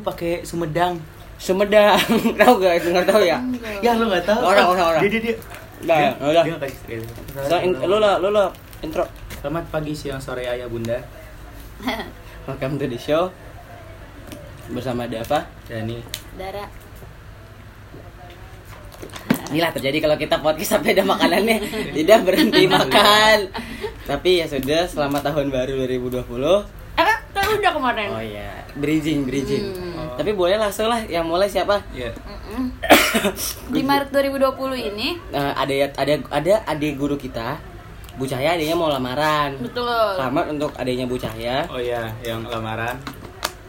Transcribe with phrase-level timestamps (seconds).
[0.00, 0.98] pakai Sumedang.
[1.36, 1.96] Sumedang.
[2.40, 2.72] tahu gak?
[2.78, 3.38] Itu nggak tahu ya?
[3.38, 3.80] Enggak.
[3.80, 4.40] Ya lu nggak tahu.
[4.42, 5.00] Orang, orang, orang.
[5.00, 5.34] Dia dia dia.
[5.80, 6.42] Udah, Dia- udah.
[6.44, 9.04] dia nggak kasih- So, in, lu lah, lu lah intro.
[9.38, 11.00] Selamat pagi, siang, sore, ayah, bunda.
[12.46, 13.32] Welcome to the show.
[14.68, 15.48] Bersama Dava.
[15.64, 16.04] Dani.
[16.36, 16.68] Dara.
[19.50, 21.56] Inilah terjadi kalau kita podcast sampai ada makanannya
[21.90, 23.50] tidak berhenti makan.
[24.04, 26.79] Tapi ya sudah, selamat tahun baru 2020.
[27.52, 28.08] Udah kemarin.
[28.10, 29.64] Oh iya, bridging, bridging.
[29.96, 30.14] Oh.
[30.14, 31.82] Tapi boleh langsung lah yang mulai siapa?
[31.90, 32.12] Ya.
[32.14, 32.70] Mm-mm.
[33.74, 34.52] Di Maret 2020
[34.86, 37.58] ini, Nah, ada ada ada adik guru kita,
[38.14, 39.56] Bu Cahaya adiknya mau lamaran.
[39.58, 39.86] betul.
[40.16, 41.66] Selamat untuk adiknya Bu Cahaya.
[41.66, 42.94] Oh iya, yang lamaran.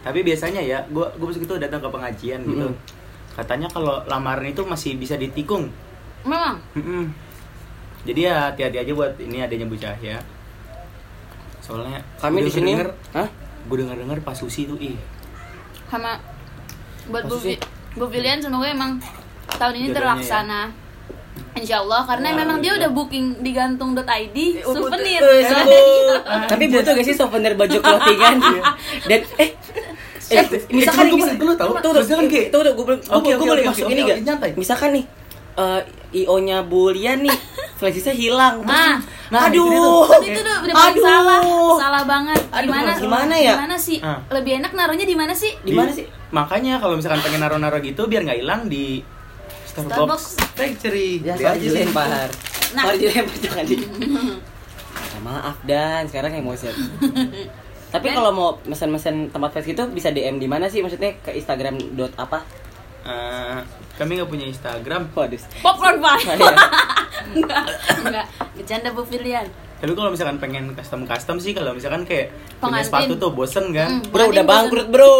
[0.01, 2.67] Tapi biasanya ya, gua gua pas itu datang ke pengajian gitu.
[2.69, 2.99] Mm-mm.
[3.31, 5.69] Katanya kalau lamaran itu masih bisa ditikung.
[6.25, 6.57] Memang.
[6.73, 7.09] Mm-mm.
[8.01, 10.17] Jadi ya hati-hati aja buat ini adanya Bu Cahya.
[11.61, 12.73] Soalnya Kami di sini,
[13.13, 13.29] Hah?
[13.63, 14.95] Gue denger dengar pas Susi tuh ih.
[15.87, 16.17] Sama
[17.07, 17.35] buat Bu,
[17.93, 18.97] Bu Filian semoga emang
[19.49, 20.61] tahun ini Jodohnya terlaksana.
[21.51, 25.19] Insya Allah karena memang dia udah booking di gantung.id souvenir.
[25.19, 26.21] Eh, sebut.
[26.51, 28.35] Tapi butuh gak sih souvenir baju clothingan?
[29.09, 29.51] Dan eh
[30.31, 32.95] Eh, misalkan eh, nih, cuma misal- gua- lu tahu, tuh, tuh, misalkan tuh, tuh, gue
[33.11, 34.17] Oke, gue boleh masuk ini gak?
[34.55, 35.05] Misalkan nih,
[35.57, 35.81] eh,
[36.13, 37.35] io-nya Bulian nih,
[37.81, 38.55] flashdisknya hilang.
[38.61, 38.95] Terus- Ah,
[39.27, 41.03] nah, itu dia aduh, Tapi itu udah, udah paling Aduh.
[41.03, 41.39] salah,
[41.75, 42.39] salah banget.
[42.47, 42.91] Aduh, Gimana?
[42.95, 43.53] gimana ya?
[43.57, 43.97] Gimana sih?
[43.99, 44.19] Ah.
[44.29, 45.51] Lebih enak naruhnya di mana sih?
[45.57, 46.05] Di mana sih?
[46.29, 49.01] Makanya kalau misalkan pengen naro-naro gitu biar nggak hilang di
[49.65, 49.89] Starbucks.
[49.89, 51.09] Starbucks Factory.
[51.19, 51.65] Ya, sorry aja sih.
[51.65, 52.27] dilempar.
[52.71, 52.83] Nah.
[52.85, 53.75] Sorry dilempar jangan di.
[54.93, 56.69] Ya, maaf dan sekarang emosi.
[57.91, 60.79] Tapi Dan- kalau mau mesen-mesen tempat flash gitu bisa DM di mana sih?
[60.79, 62.39] Maksudnya ke Instagram dot apa?
[63.01, 63.57] Eh,
[63.95, 65.09] kami nggak punya Instagram.
[65.11, 65.41] Waduh.
[65.59, 66.17] Popcorn Pak.
[66.19, 66.53] Oh, iya.
[67.31, 67.63] enggak,
[68.01, 68.25] enggak.
[68.53, 69.47] Bercanda Bu Filian.
[69.81, 72.29] Tapi kalau misalkan pengen custom custom sih kalau misalkan kayak
[72.61, 72.85] punya Pengantin.
[72.85, 73.97] sepatu tuh bosen kan.
[73.97, 74.05] Hmm.
[74.07, 74.51] Bro udah bosen.
[74.53, 75.13] bangkrut bro.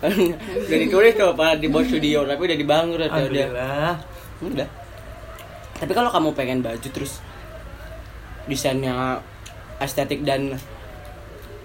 [0.64, 3.20] udah ditulis tuh pada di bawah studio tapi udah dibangkrut ya udah.
[3.20, 3.92] Alhamdulillah.
[4.42, 4.68] Udah.
[5.76, 7.20] Tapi kalau kamu pengen baju terus
[8.44, 9.20] desainnya
[9.78, 10.56] estetik dan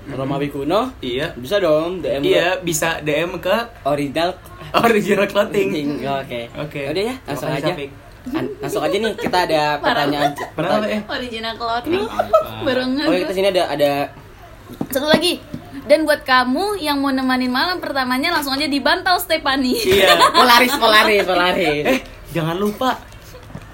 [0.08, 1.36] Romawi kuno, Iya.
[1.36, 3.52] bisa dong DM Iya, bisa DM ke
[3.84, 4.40] original
[4.74, 5.70] original clothing.
[6.02, 6.40] Oke.
[6.54, 6.80] Oke.
[6.90, 7.74] Udah ya, langsung aja.
[8.28, 10.32] An- langsung aja nih kita ada pertanyaan.
[10.52, 11.02] Pernah apa eh?
[11.08, 12.04] Original clothing.
[12.04, 12.38] Apa?
[12.68, 13.92] Baru Oh, kita sini ada ada
[14.92, 15.40] Satu lagi.
[15.88, 19.72] Dan buat kamu yang mau nemanin malam pertamanya langsung aja di Bantal Stepani.
[19.72, 20.20] Iya.
[20.36, 21.84] Polaris, Polaris, Polaris.
[21.88, 22.00] Eh,
[22.36, 23.00] jangan lupa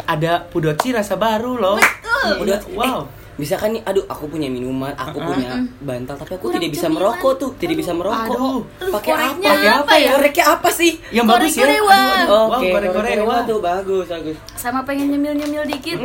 [0.06, 1.78] ada Pudoci rasa baru loh.
[1.82, 2.46] Betul.
[2.46, 2.86] Udah, Wow.
[2.86, 3.02] eh,
[3.36, 5.28] misalkan nih, aduh, aku punya minuman, aku Uh-uh.
[5.30, 5.50] punya
[5.80, 6.96] bantal, tapi aku Kurang tidak bisa cemilan.
[7.02, 8.36] merokok tuh, tidak bisa merokok.
[8.36, 8.60] Aduh.
[8.92, 9.26] pakai apa?
[9.40, 10.10] Pakai apa ya?
[10.12, 10.92] Koreknya apa sih?
[11.10, 11.64] Yang bagus ya.
[11.64, 11.90] Aduh, aduh.
[11.90, 12.92] Oke, Wow, korek-korek.
[12.94, 13.46] korek-korek Wow.
[13.46, 14.36] tuh bagus, bagus.
[14.54, 15.98] Sama pengen nyemil-nyemil dikit.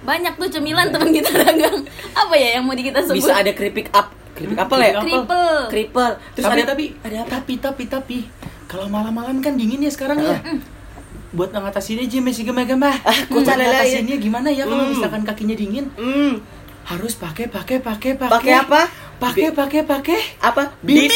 [0.00, 1.76] Banyak tuh cemilan teman kita dagang.
[2.10, 3.18] Apa ya yang mau di kita sebut?
[3.18, 5.00] Bisa ada keripik up, keripik apa keripik ya?
[5.02, 5.56] Triple.
[5.68, 6.10] Kripel.
[6.32, 7.30] Terus tapi ada tapi ada apa?
[7.34, 8.18] Tapi tapi tapi
[8.64, 10.40] kalau malam-malam kan dingin ya sekarang ya.
[11.30, 12.96] Buat ngatasinnya aja masih gemah-gemah.
[13.28, 13.70] Aku calala ya.
[13.76, 14.90] ngatasinnya gimana ya kalau Hmm.
[14.90, 15.84] misalkan kakinya dingin?
[15.94, 16.42] Hmm,
[16.90, 18.34] Harus pakai pakai pakai pakai.
[18.34, 18.80] Pakai apa?
[19.22, 20.20] Pakai pakai pakai.
[20.42, 20.74] apa?
[20.82, 21.06] Beat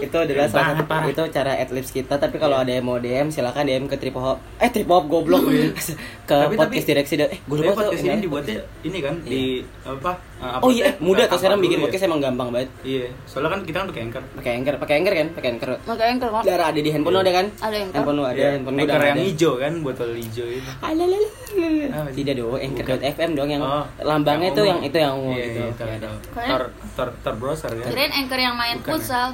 [0.00, 1.10] itu adalah salah satu parah.
[1.10, 4.38] itu cara adlibs kita tapi kalau ada yang mau DM silakan DM ke Trip Hop
[4.60, 5.64] eh Trip Hop goblok ke
[6.24, 9.42] Tapi- podcast tapi- direksi eh gue lupa tuh podcast ini dibuatnya ini kan di
[9.82, 10.12] apa?
[10.36, 12.84] Uh, oh iya uploadnya mudah ke tuh sekarang bikin podcast emang gampang banget ya.
[12.84, 14.22] Iya, soalnya kan kita kan pakai anchor.
[14.32, 15.70] pakai anchor pakai anchor kan pakai anchor
[16.04, 16.42] yang kok.
[16.42, 17.94] Darah ada di handphone lo ada kan Ada Anchor.
[17.94, 20.70] handphone lo ada Iya, handphone gue anchor udah yang ada hijau kan, botol hijau itu.
[20.80, 21.28] Alalala.
[21.94, 22.16] Apa sih?
[22.16, 24.72] tidak dong anchor.fm dong yang Oh, lambangnya yang tuh umum.
[24.72, 26.62] yang itu yang Iya, gitu iya, Ter
[26.94, 27.86] ter ter browser kan.
[27.86, 28.84] Kirain anchor yang main ya?
[28.84, 29.28] futsal.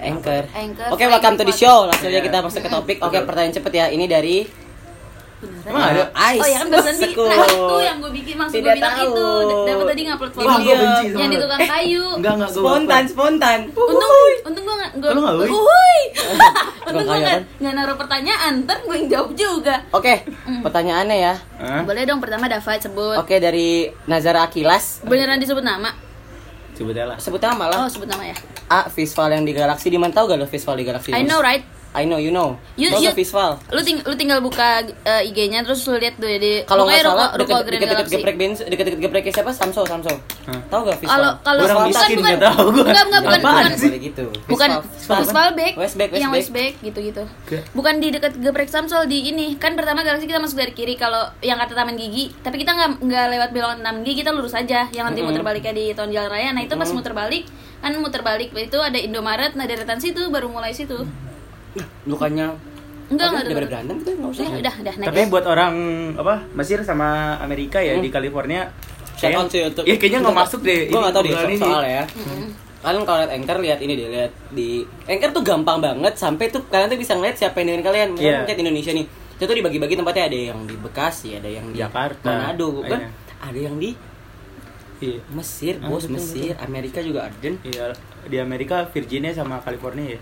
[0.00, 0.44] Anchor.
[0.50, 0.88] Anchor.
[0.90, 1.84] Oke, welcome to the show.
[1.84, 2.24] Langsung aja Iya.
[2.24, 2.96] kita masuk ke topik.
[3.00, 3.86] Oke, pertanyaan cepet ya.
[3.86, 4.48] Ini dari
[5.40, 5.72] Beneran.
[5.72, 6.02] Emang ada?
[6.36, 6.40] Ice.
[6.44, 7.12] Oh ya kan barusan di.
[7.16, 9.00] Nah itu yang gue bikin maksud gue bilang tahu.
[9.00, 9.28] itu
[9.64, 11.42] Dapat tadi ngupload Wah, benci sama Yang di lu.
[11.42, 13.58] tukang kayu Enggak enggak Spontan, spontan.
[13.72, 14.12] Untung
[14.44, 15.48] untung gue gak Kalau nggak, Uy?
[15.48, 16.00] Uhuy
[16.82, 17.40] Untung gue gak, kan?
[17.56, 20.14] gak naruh pertanyaan Ntar gue yang jawab juga Oke,
[20.60, 21.34] pertanyaannya ya.
[21.82, 25.00] Boleh dong pertama Dava sebut Oke, dari Nazara Akilas.
[25.02, 25.88] Beneran disebut nama?
[26.80, 27.16] Aja lah.
[27.20, 27.78] Sebut nama lah.
[27.84, 28.36] Oh sebut nama ya
[28.68, 29.88] A, Visval yang di Galaxy.
[29.88, 31.12] Di mana tahu gak lo Visval di Galaxy?
[31.12, 31.60] I know right
[31.90, 32.54] I know, you know.
[32.78, 33.58] You- Lo you- tau Visval.
[33.74, 37.02] Lu, ting lu tinggal buka uh, IG-nya terus lu lihat tuh ya di Kalau nggak
[37.02, 38.14] salah, Ruko- Ruko deket Grand deket Galaxy.
[38.14, 39.50] geprek benz, deket deket gepreknya siapa?
[39.50, 40.12] Samso, Samso.
[40.46, 40.60] Hah?
[40.70, 41.10] Tahu gak Visval?
[41.10, 42.84] Kalau kalau Orang bukan miskin, bukan tahu gua.
[42.86, 44.24] Enggak enggak bukan bukan gitu.
[44.46, 44.68] bukan.
[45.10, 46.72] Visval Back, Westback, yang Westback.
[46.78, 47.22] Gitu-gitu.
[47.74, 49.58] Bukan di dekat geprek Samsol di ini.
[49.58, 52.90] Kan pertama Galaxy kita masuk dari kiri kalau yang kata Taman Gigi, tapi kita nggak
[53.02, 54.86] nggak lewat belokan Taman Gigi, kita lurus aja.
[54.94, 56.54] Yang nanti muter baliknya di Tahun Jalan Raya.
[56.54, 57.44] Nah, itu pas muter balik
[57.80, 61.00] kan muter balik itu ada Indomaret, nah deretan situ baru mulai situ.
[62.04, 62.46] Bukannya
[63.08, 63.66] Enggak enggak ada.
[63.66, 64.42] berantem tuh enggak usah.
[64.44, 65.74] Udah, udah, udah, Tapi buat orang
[66.14, 68.70] apa Mesir sama Amerika ya di California
[69.12, 70.80] Shout kayaknya- out sih untuk- Iya kayaknya nggak masuk deh.
[70.86, 71.58] Gua nggak tahu deh obrolan so- ini.
[71.60, 72.04] soal ya.
[72.80, 74.68] kalian kalau lihat anchor lihat ini deh lihat di
[75.04, 78.32] anchor tuh gampang banget sampai tuh kalian tuh bisa ngeliat siapa yang dengerin kalian misalnya
[78.32, 78.46] Iya.
[78.46, 79.04] chat Indonesia nih
[79.36, 82.24] itu tuh dibagi-bagi tempatnya ada yang di Bekasi ada yang di Jakarta.
[82.24, 83.08] Manado kan Iya.
[83.42, 83.90] ada yang di
[84.98, 85.20] Iya.
[85.30, 87.92] Mesir Ah, bos betul, Mesir Amerika juga ada dan Iya,
[88.24, 90.20] di Amerika Virginia sama California ya.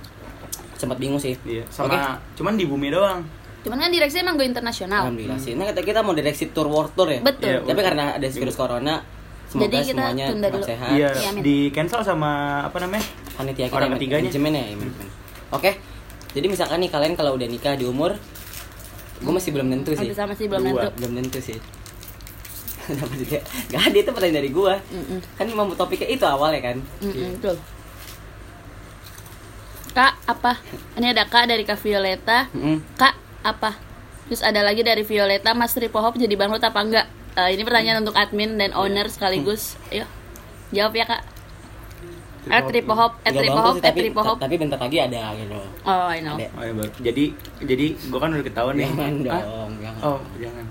[0.79, 3.27] Sempat bingung sih Iya, sama cuman di bumi doang.
[3.61, 5.05] Cuman kan direksi emang go internasional.
[5.05, 5.53] Alhamdulillah sih.
[5.53, 7.19] Nah, kata kita mau direksi tour world tour ya.
[7.21, 7.51] Betul.
[7.51, 9.03] Iya, Tapi karena ada virus corona,
[9.45, 10.65] semoga Jadi kita semuanya tunda dulu.
[10.65, 10.91] sehat.
[10.95, 11.43] Iya, Iya, amin.
[11.43, 12.31] di cancel sama
[12.63, 13.03] apa namanya?
[13.35, 14.23] Panitia kita Orang ketiganya.
[14.25, 15.09] manajemen ya, ya, manajemen.
[15.51, 15.71] Oke.
[16.29, 18.15] Jadi misalkan nih kalian kalau udah nikah di umur
[19.19, 20.07] gue masih belum tentu sih.
[20.07, 20.71] Masih sama sih belum Dua.
[20.79, 20.89] nentu.
[20.97, 21.59] Belum tentu sih.
[23.69, 24.81] Gak ada itu pertanyaan dari gua.
[24.89, 25.19] Mm-mm.
[25.35, 26.77] Kan mau topiknya itu awalnya kan.
[27.03, 27.57] Mm-mm, betul.
[29.99, 30.63] Kak apa?
[30.95, 32.47] Ini ada Kak dari Kak Violeta.
[32.55, 32.79] Mm-mm.
[32.95, 33.75] Kak apa?
[34.31, 37.07] Terus ada lagi dari Violeta, Mas Tripohop jadi bangkrut apa enggak?
[37.35, 39.75] Eh, ini pertanyaan untuk admin dan owner sekaligus.
[39.91, 40.07] Ayo,
[40.71, 41.23] jawab ya kak.
[42.47, 44.37] At at Nggak Tripohop, bangkrut sih, at tapi, Tripohop.
[44.39, 45.59] tapi bentar lagi ada gitu.
[45.83, 46.37] Oh, I know.
[46.39, 46.47] Ada.
[46.55, 46.91] Oh, iya, baru.
[47.03, 47.25] Jadi
[47.67, 48.87] jadi gua kan udah ketahuan nih.
[48.87, 50.01] Jangan dong, jangan.
[50.07, 50.65] Oh, jangan.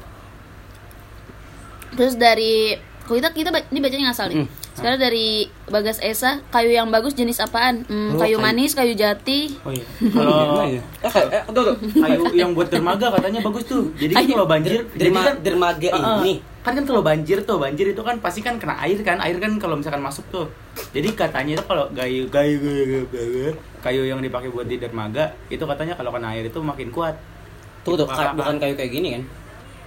[2.00, 4.48] Terus dari kok kita kita ini bacanya ngasal nih.
[4.48, 4.67] Mm.
[4.78, 5.28] Sekarang dari
[5.66, 7.82] Bagas Esa, kayu yang bagus jenis apaan?
[7.84, 8.46] Hmm, Oh, kayu kayu.
[8.46, 9.58] manis, kayu jati.
[9.66, 9.82] Oh iya.
[10.14, 11.76] Kalau Eh, kayak- eh, tuh, tuh.
[12.06, 13.90] kayu yang buat dermaga katanya bagus tuh.
[13.98, 16.22] Jadi kan kalau banjir, derma- kan dermaga ah.
[16.22, 16.46] ini.
[16.62, 19.18] Kan kan kalau banjir tuh, banjir itu kan pasti kan kena air kan.
[19.18, 20.46] Air kan kalau misalkan masuk tuh.
[20.94, 23.50] Jadi katanya itu kalau kayu kayu kayu, kayu,
[23.82, 27.18] kayu yang dipakai buat di dermaga itu katanya kalau kena air itu makin kuat.
[27.82, 29.24] Tuh tuh, bukan kayu kayak gini kan?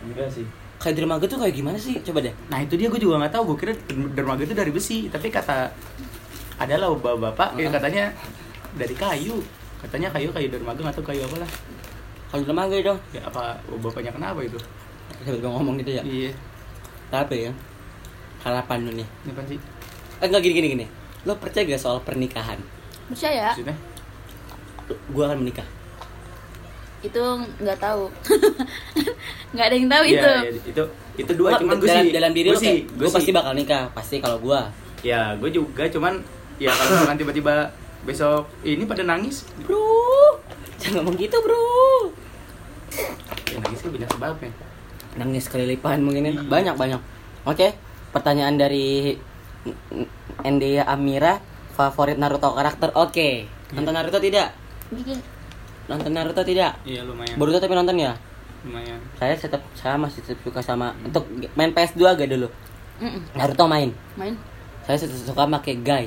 [0.03, 0.49] Enggak sih.
[0.81, 2.01] Kayak dermaga tuh kayak gimana sih?
[2.01, 2.33] Coba deh.
[2.49, 3.53] Nah itu dia gue juga nggak tahu.
[3.53, 3.73] Gue kira
[4.17, 5.69] dermaga itu dari besi, tapi kata
[6.57, 8.09] adalah bapak-bapak yang katanya
[8.81, 9.45] dari kayu.
[9.85, 11.51] Katanya kayu kayu dermaga atau kayu apa lah.
[12.33, 14.57] Kalau dermaga itu, Ya apa bapaknya kenapa itu?
[15.21, 16.03] tiba-tiba ngomong gitu ya.
[16.07, 16.33] Iya.
[17.13, 17.53] Tapi ya,
[18.47, 19.09] harapan lu nih.
[19.27, 19.59] Ini apa sih?
[20.23, 20.87] Eh, enggak gini gini gini.
[21.29, 22.57] Lo percaya gak soal pernikahan?
[23.13, 23.53] Percaya?
[23.53, 23.77] Maksudnya?
[25.13, 25.67] Gue akan menikah.
[27.01, 27.23] Itu
[27.61, 28.05] nggak tahu.
[29.57, 30.31] nggak ada yang tahu Iya, itu.
[30.31, 30.85] iya, itu
[31.21, 33.89] itu dua cuman gue sih dalam diri gue sih gue pasti bakal nikah.
[33.93, 34.61] Pasti kalau gue.
[35.01, 36.21] ya gue juga cuman
[36.61, 37.73] ya kalau misalkan tiba-tiba
[38.05, 39.81] besok ini pada nangis Bro,
[40.77, 42.13] jangan ngomong gitu bro.
[43.49, 44.53] ya nangis kan banyak sebabnya
[45.17, 46.33] Nangis kelilipan mungkin ya.
[46.39, 46.43] Iya.
[46.47, 47.01] Banyak banyak.
[47.43, 47.75] Oke,
[48.15, 49.19] pertanyaan dari
[50.47, 51.43] Endea Amira.
[51.75, 52.93] Favorit Naruto karakter?
[52.95, 53.49] Oke.
[53.73, 54.53] Nonton Naruto tidak?
[55.91, 56.79] Nonton Naruto tidak?
[56.85, 58.15] iya lumayan Boruto tapi nonton ya?
[58.63, 62.47] lumayan Saya tetap saya masih tetap suka sama untuk main PS2 gak dulu.
[62.99, 63.23] Mm-mm.
[63.35, 63.91] Naruto main.
[64.15, 64.37] Main.
[64.81, 66.05] Saya tetap suka pakai Guy.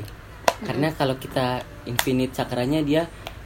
[0.62, 3.03] Karena kalau kita infinite cakranya dia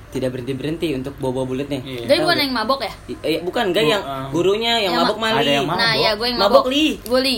[0.08, 1.80] tidak berhenti berhenti untuk bawa bulletnya.
[1.80, 2.04] Iya.
[2.06, 2.94] Jadi bukan yang mabok ya?
[3.08, 4.26] I- eh, bukan Guy Bu- yang eh.
[4.30, 5.40] gurunya yang, Yang mabok ma- Mali.
[5.40, 5.80] Ada yang mabok.
[5.80, 6.66] Nah, ya gue yang Mabok mabok.
[6.70, 6.88] Li.
[7.02, 7.38] Gue Li.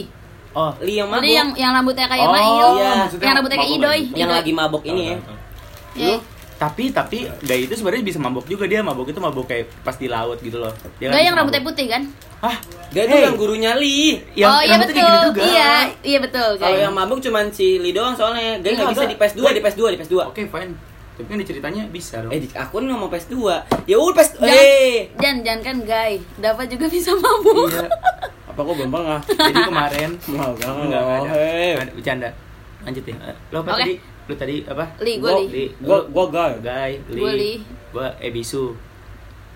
[0.51, 1.23] oh Li yang mabok.
[1.23, 2.67] Li yang yang rambutnya kayak Oh, Mail.
[2.75, 2.91] iya.
[3.15, 3.99] Yang rambutnya kayak Idoy.
[4.13, 5.15] yang lagi mabok ini ya.
[5.15, 5.37] Tahu, tahu, tahu.
[5.95, 6.17] Iya.
[6.59, 10.05] Tapi tapi gay itu sebenarnya bisa mabok juga dia mabok itu mabok kayak pas di
[10.05, 12.03] laut gitu loh dia Gak bisa yang rambutnya putih kan?
[12.39, 12.55] Hah?
[12.89, 13.23] Guy itu Hey.
[13.23, 14.19] yang gurunya Li.
[14.33, 14.95] Yang oh iya rambutnya betul.
[14.97, 15.41] kayak gitu juga.
[15.41, 15.71] Iya,
[16.01, 16.49] iya betul.
[16.53, 16.83] Kalau guys.
[16.83, 18.57] yang mabuk cuman si Li doang soalnya.
[18.57, 19.31] Guy nggak Enggak, bisa di enggak.
[19.35, 20.15] PS2, di PS2, di PS2.
[20.25, 20.71] Oke, fine.
[21.13, 22.31] Tapi kan di ceritanya bisa dong.
[22.31, 23.35] Eh, aku nih ngomong PS2.
[23.85, 24.29] Ya udah PS.
[24.35, 24.97] Jangan, Eh.
[25.15, 26.13] jangan, jangan kan guy.
[26.37, 27.67] Dapat juga bisa mabuk.
[27.69, 27.87] Iya.
[28.47, 29.19] Apa kok belum pernah?
[29.21, 31.31] Jadi kemarin Mau enggak enggak ada.
[31.75, 31.93] Nggak.
[31.93, 32.29] Bercanda.
[32.81, 33.15] Lanjut ya.
[33.49, 33.81] Lo apa Oke.
[33.81, 33.93] tadi?
[34.29, 34.85] Lu tadi apa?
[35.01, 35.45] Li, gue Gua- Li.
[35.49, 35.65] Li.
[35.81, 36.51] Gua- gua Guy.
[36.61, 37.17] Guy, Li.
[37.17, 37.51] Gua Li.
[37.89, 38.77] Gua Ebisu.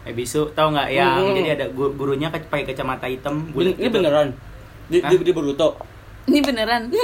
[0.03, 1.31] Ebisu, tahu nggak yang Hmm.
[1.31, 3.93] jadi ada gu- gurunya ke- pakai kacamata hitam bulat Ini gitu.
[3.93, 4.33] beneran.
[4.83, 5.07] Di, Hah?
[5.07, 5.77] di, di Boruto.
[6.25, 6.89] Ini beneran.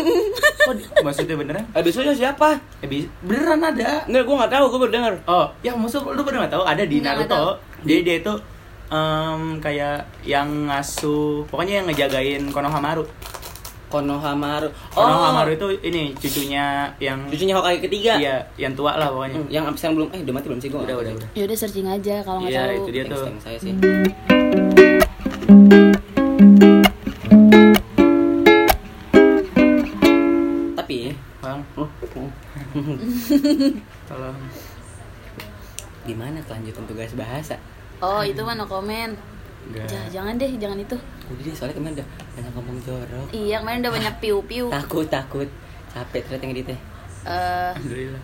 [0.62, 1.66] Oh, maksudnya beneran?
[1.72, 2.60] Episode siapa?
[2.80, 4.04] Ebis beneran ada.
[4.06, 5.14] Enggak, gua nggak tahu, gua baru denger.
[5.26, 7.58] Oh, ya maksud lu pada nggak tahu ada di Nggak, nggak Naruto.
[7.82, 8.34] Jadi dia itu
[8.90, 13.02] em, kayak yang ngasuh, pokoknya yang ngejagain Konohamaru.
[13.90, 14.70] Konohamaru.
[14.90, 16.66] Konohamaru itu ini cucunya
[16.98, 18.14] yang cucunya Hokage ketiga.
[18.16, 19.36] iya, yang tua lah pokoknya.
[19.36, 20.82] Hmm, Yang abis yang belum eh udah mati belum sih gua?
[20.84, 21.30] Udah, udah, udah.
[21.34, 22.78] ya udah searching aja kalau nggak Iya, tahu.
[22.78, 23.24] itu dia tuh.
[23.42, 23.74] saya sih.
[30.76, 31.64] Tapi Bang,
[34.10, 34.38] tolong.
[36.04, 37.56] gimana kelanjutan tugas bahasa?
[38.00, 39.16] Oh, itu mah no comment.
[39.70, 39.86] Enggak.
[39.86, 40.98] Ja- jangan deh, jangan itu.
[41.30, 43.28] Udah deh, soalnya kemarin udah banyak ngomong jorok.
[43.30, 44.66] Iya, kemarin udah banyak piu-piu.
[44.76, 45.50] Takut, takut.
[45.90, 46.78] Capek ternyata ngeditnya.
[47.22, 48.22] Eh, Alhamdulillah.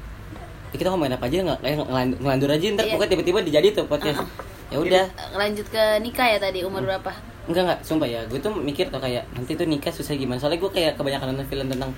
[0.65, 1.77] Ya, kita ngomongin apa aja nggak kayak
[2.19, 2.93] ngelandur, aja ntar Iya.
[2.93, 4.19] pokoknya tiba-tiba dijadi tuh podcast.
[4.67, 5.05] Ya udah.
[5.31, 7.13] lanjut ke nikah ya tadi umur berapa?
[7.45, 8.25] Enggak enggak, sumpah ya.
[8.25, 10.35] Gue tuh mikir tuh kayak nanti tuh nikah susah gimana.
[10.35, 11.93] Soalnya gue kayak kebanyakan nonton film tentang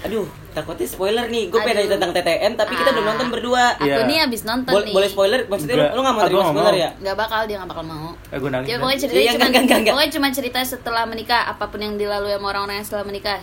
[0.00, 1.50] aduh, takutnya spoiler nih.
[1.50, 2.92] Gue pengen nanya tentang TTN tapi kita Ah.
[2.92, 3.64] belum nonton berdua.
[3.74, 4.06] Aku Iya.
[4.06, 4.94] nih abis nonton Boleh nih.
[4.94, 5.40] boleh spoiler?
[5.44, 5.92] Maksudnya lu, Enggak.
[5.92, 6.78] lu gak mau terima nggak spoiler mau.
[6.78, 6.90] ya?
[6.96, 8.08] Nggak bakal dia nggak bakal mau.
[8.24, 8.68] Eh, gue nangis.
[8.68, 9.92] Ya pokoknya ceritanya Iya, cuma enggak, enggak, enggak.
[9.92, 13.38] pokoknya cuma cerita setelah menikah apa pun yang dilalui sama orang-orang yang setelah menikah.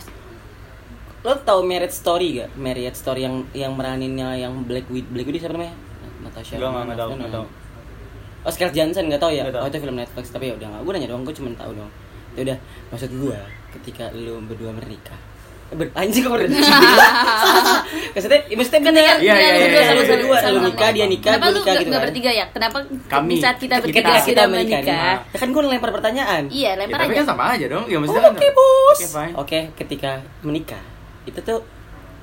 [1.20, 2.56] lo tau Marriage Story gak?
[2.56, 5.76] Marriage Story yang yang meraninnya yang Black Widow, Black Widow siapa namanya?
[6.18, 6.56] Natasha.
[6.56, 7.59] Enggak, enggak, enggak tahu, Romanoff.
[8.40, 9.44] Oh, Scarlett Johansson enggak tahu ya?
[9.44, 9.62] Nggak tahu.
[9.62, 10.82] Oh, itu film Netflix tapi ya udah enggak.
[10.82, 11.92] Gue nanya doang, gue cuma tahu doang.
[12.30, 12.56] Ya udah,
[12.88, 13.38] maksud gua
[13.70, 15.18] ketika lu berdua menikah.
[15.66, 16.50] Eh, Ber anjing kok berdua.
[18.10, 19.02] Maksudnya, ya maksudnya bener.
[19.04, 20.40] Ketika Iya, iya, iya, berdua iya, sama iya, sama iya.
[20.40, 22.08] sama Lu nikah, dia nikah, Kenapa lu nikah nggak gitu nggak kan.
[22.08, 22.44] bertiga ya?
[22.48, 23.28] Kenapa Kami.
[23.28, 24.80] di saat kita bertiga kita menikah.
[24.82, 25.14] menikah?
[25.26, 26.42] Ya kan gue lempar pertanyaan.
[26.48, 27.18] Iya, Ya, lempar tapi aja.
[27.18, 27.84] kan sama aja dong.
[27.86, 28.52] Ya maksudnya Oke, kan.
[28.52, 28.96] Bos.
[28.96, 29.32] Oke, fine.
[29.36, 30.82] Oke, ketika menikah,
[31.22, 31.60] itu tuh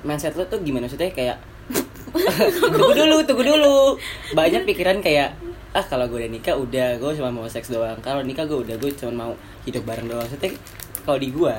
[0.02, 1.36] mindset lo tuh gimana maksudnya kayak
[2.68, 3.78] tunggu dulu, tunggu dulu.
[4.32, 5.32] Banyak pikiran kayak
[5.76, 8.00] ah kalau gue udah nikah udah gue cuma mau seks doang.
[8.00, 9.32] Kalau nikah gue udah gue cuma mau
[9.68, 10.24] hidup bareng doang.
[10.24, 10.56] Maksudnya
[11.04, 11.54] kalau di gue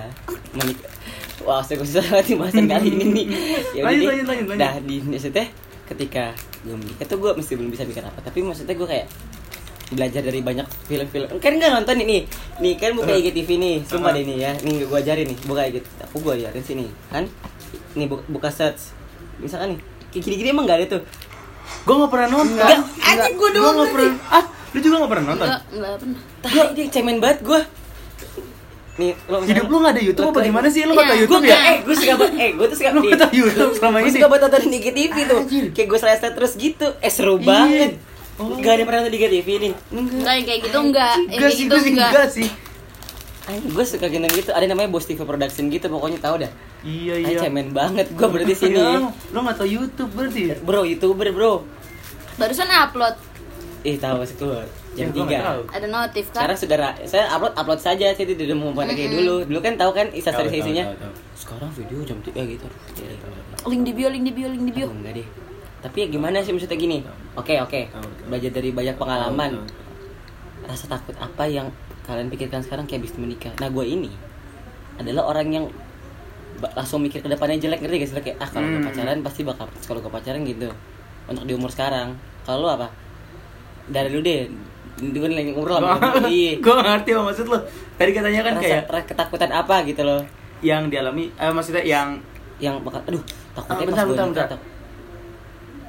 [0.57, 0.91] menikah
[1.39, 3.27] Wah, saya susah banget bahasan kali ini nih.
[3.79, 4.59] Ya Lanjut, lanjut, lanjut, lanjut.
[4.59, 5.47] Nah, di maksudnya
[5.87, 6.35] ketika
[6.67, 8.19] gue menikah tuh gue mesti belum bisa mikir apa.
[8.19, 9.07] Tapi maksudnya gue kayak
[9.89, 11.39] belajar dari banyak film-film.
[11.39, 12.27] Kan nggak nonton ini
[12.59, 12.73] nih.
[12.75, 13.77] Kan buka IGTV nih.
[13.87, 14.51] Sumpah deh nih ya.
[14.67, 15.37] Nih gue ajarin nih.
[15.47, 17.23] Buka IGTV aku gue ajarin sini kan?
[17.95, 18.91] Nih buka, buka search.
[19.39, 21.01] Misalkan nih kayak gini-gini emang gak ada tuh
[21.81, 22.53] Gue gak pernah nonton.
[22.55, 24.13] Enggak, anjing gue doang Gue gak pernah.
[24.29, 25.47] Ah, lu juga gak pernah nonton?
[25.47, 26.19] Enggak, enggak pernah.
[26.43, 27.61] Gue dia cemen banget gue
[28.99, 30.81] nih lo Hidup lu gak ada YouTube apa gimana sih?
[30.83, 31.21] Lu gak tau Iya.
[31.21, 31.59] YouTube gue ya?
[31.65, 34.13] eh gue suka banget eh gue tuh suka Lu gak YouTube selama gue ini?
[34.13, 35.39] suka banget nonton di IGTV tuh
[35.71, 37.45] kayak gue selesai terus gitu eh seru Iya.
[37.45, 37.91] banget
[38.35, 38.55] Oh.
[38.55, 41.15] Gak ada yang pernah nonton di IGTV nih Enggak yang kayak gitu enggak.
[41.21, 42.47] Enggak sih, gitu gue enggak sih.
[43.51, 44.49] Gue suka gitu gitu.
[44.51, 46.51] Ada namanya Bos TV Production gitu pokoknya tahu dah.
[46.79, 47.39] Iya, iya.
[47.39, 48.77] cemen banget gue berarti sini.
[48.77, 50.41] Enggak, Lu gak tau YouTube berarti?
[50.45, 50.55] Ya?
[50.57, 51.53] bro youtuber bro.
[52.35, 53.15] Barusan upload.
[53.81, 55.39] Ih tahu maksud gue jam Ya, nggak tiga.
[55.71, 56.43] ada notif kan.
[56.43, 59.35] sekarang sudah ra- saya upload upload saja saya tidak mau buat kayak dulu.
[59.45, 60.83] Dulu kan tahu kan isa tahu, isinya?
[61.33, 62.67] sekarang video jam tiga gitu.
[63.65, 64.87] Link di bio, link di bio, link di bio.
[64.89, 65.27] Enggak deh.
[65.79, 66.97] Tapi ya gimana sih maksudnya gini?
[67.35, 67.87] Oke oke.
[68.27, 69.63] Belajar dari banyak pengalaman.
[70.61, 71.71] Rasa takut apa yang
[72.09, 74.09] kalian pikirkan sekarang kayak habis menikah nah gue ini
[74.97, 75.65] adalah orang yang
[76.59, 78.83] langsung mikir ke depannya jelek ngerti gak sih kayak ah kalau Hmm.
[78.83, 80.67] pacaran pasti bakal kalau gue pacaran gitu
[81.25, 82.89] untuk di umur sekarang kalau lu apa
[83.87, 84.49] dari lu deh
[84.99, 86.27] gue lagi ngobrol sama lu.
[86.35, 87.55] iya Gue ngerti apa maksud lu.
[87.95, 90.19] Tadi katanya kan rasa, kayak ketakutan apa gitu loh
[90.59, 92.19] yang dialami, eh maksudnya yang
[92.59, 93.23] yang bakal aduh
[93.55, 94.59] Ah, takutnya bentar, pas gue bentar, nikah bentar.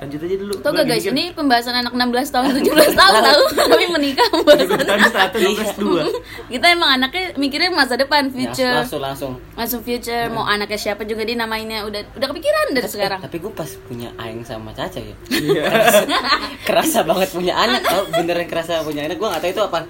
[0.00, 0.54] Lanjut aja dulu.
[0.57, 3.42] Tau Gua gak guys, ini pembahasan anak 16 tahun, 17 tahun tahu?
[3.69, 5.12] Tapi menikah pembahasan Tahun.
[5.61, 5.90] satu.
[6.49, 8.75] Kita emang anaknya mikirnya masa depan, Ya, future.
[8.75, 9.33] langsung langsung.
[9.52, 11.85] Langsung future, mau anaknya siapa juga dia namainnya.
[11.85, 13.21] Udah udah kepikiran dari Eh, sekarang.
[13.21, 15.14] tapi gue pas punya Aing sama Caca ya.
[15.30, 15.64] Iya.
[16.66, 17.80] kerasa banget punya anak.
[17.83, 19.16] Tau beneran kerasa punya anak.
[19.16, 19.80] Gue gak tahu itu apa.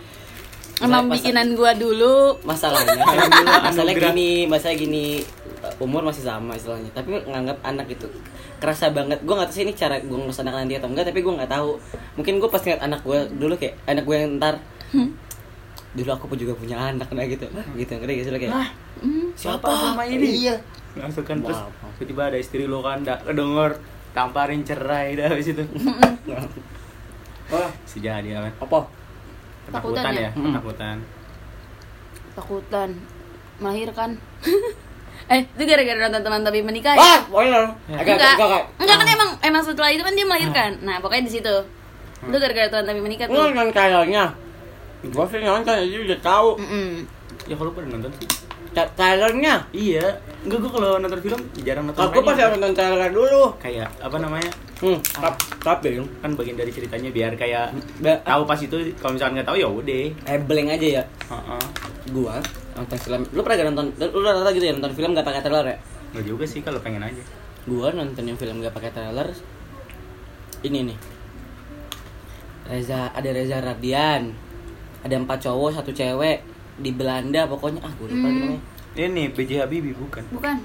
[0.80, 2.40] Emang bikinan gua dulu.
[2.40, 3.04] Masalahnya
[3.62, 5.20] masalahnya gini masalah gini
[5.80, 8.04] umur masih sama istilahnya tapi nganggap anak itu
[8.56, 11.20] kerasa banget gue nggak tahu sih ini cara gue ngurus anak nanti atau enggak tapi
[11.20, 11.80] gue nggak tahu
[12.14, 14.54] mungkin gue pas ngeliat anak gue dulu kayak anak gue yang ntar
[15.90, 18.68] dulu aku pun juga punya anak nah gitu gitu ngerti gak sih lo kayak Hah?
[19.00, 19.26] Hmm.
[19.32, 20.26] Siapa sama ini?
[20.44, 20.54] iya
[20.92, 21.90] Langsung kan terus Wow.
[21.96, 25.62] tiba-tiba ada istri lo kan da- kedenger tamparin cerai dah habis itu.
[27.46, 28.50] Wah, si jadi kan.
[28.58, 28.78] apa
[29.64, 30.30] Ketakutan Takutan ya, ya?
[30.32, 30.44] Hmm.
[30.50, 30.96] ketakutan.
[32.32, 32.90] Takutan
[33.58, 34.10] Melahirkan
[35.30, 36.98] Eh, itu gara-gara nonton teman tapi menikah ya?
[36.98, 37.96] wah spoiler Ya.
[37.96, 40.70] agak enggak, agak agak enggak kan emang emang setelah itu kan dia melahirkan.
[40.82, 41.54] Nah, pokoknya di situ.
[42.20, 43.42] Itu gara-gara Tuhan tapi menikah lu tuh.
[43.48, 44.24] nonton trailernya
[45.00, 46.88] gue sih nonton jadi udah tahu Mm-mm.
[47.46, 48.28] Ya kalau pernah nonton sih.
[48.70, 50.06] Tra- trailernya Iya,
[50.40, 52.02] enggak gua kalau nonton film jarang nonton.
[52.02, 54.50] aku pasti harus nonton trailer dulu kayak apa namanya?
[54.78, 57.70] hmm tap- tapi Kan bagian dari ceritanya biar kayak
[58.20, 60.04] tahu pas itu kalau misalkan nggak tahu ya udah.
[60.26, 61.62] eh blank aja ya Heeh.
[62.10, 62.36] gua
[62.80, 65.66] nonton film lu pernah gak nonton lu rata gitu ya nonton film gak pakai trailer
[65.66, 65.78] ya
[66.10, 67.22] Nggak juga sih kalau pengen aja.
[67.62, 69.28] gua nonton yang film gak pakai trailer
[70.62, 70.98] ini nih
[72.64, 74.30] Reza ada Reza Radian
[75.00, 76.44] ada empat cowok satu cewek
[76.76, 78.36] di Belanda pokoknya ah gue lupa Hmm.
[78.38, 78.60] namanya
[78.90, 80.24] Ini BJ Habibie bukan?
[80.30, 80.56] Bukan.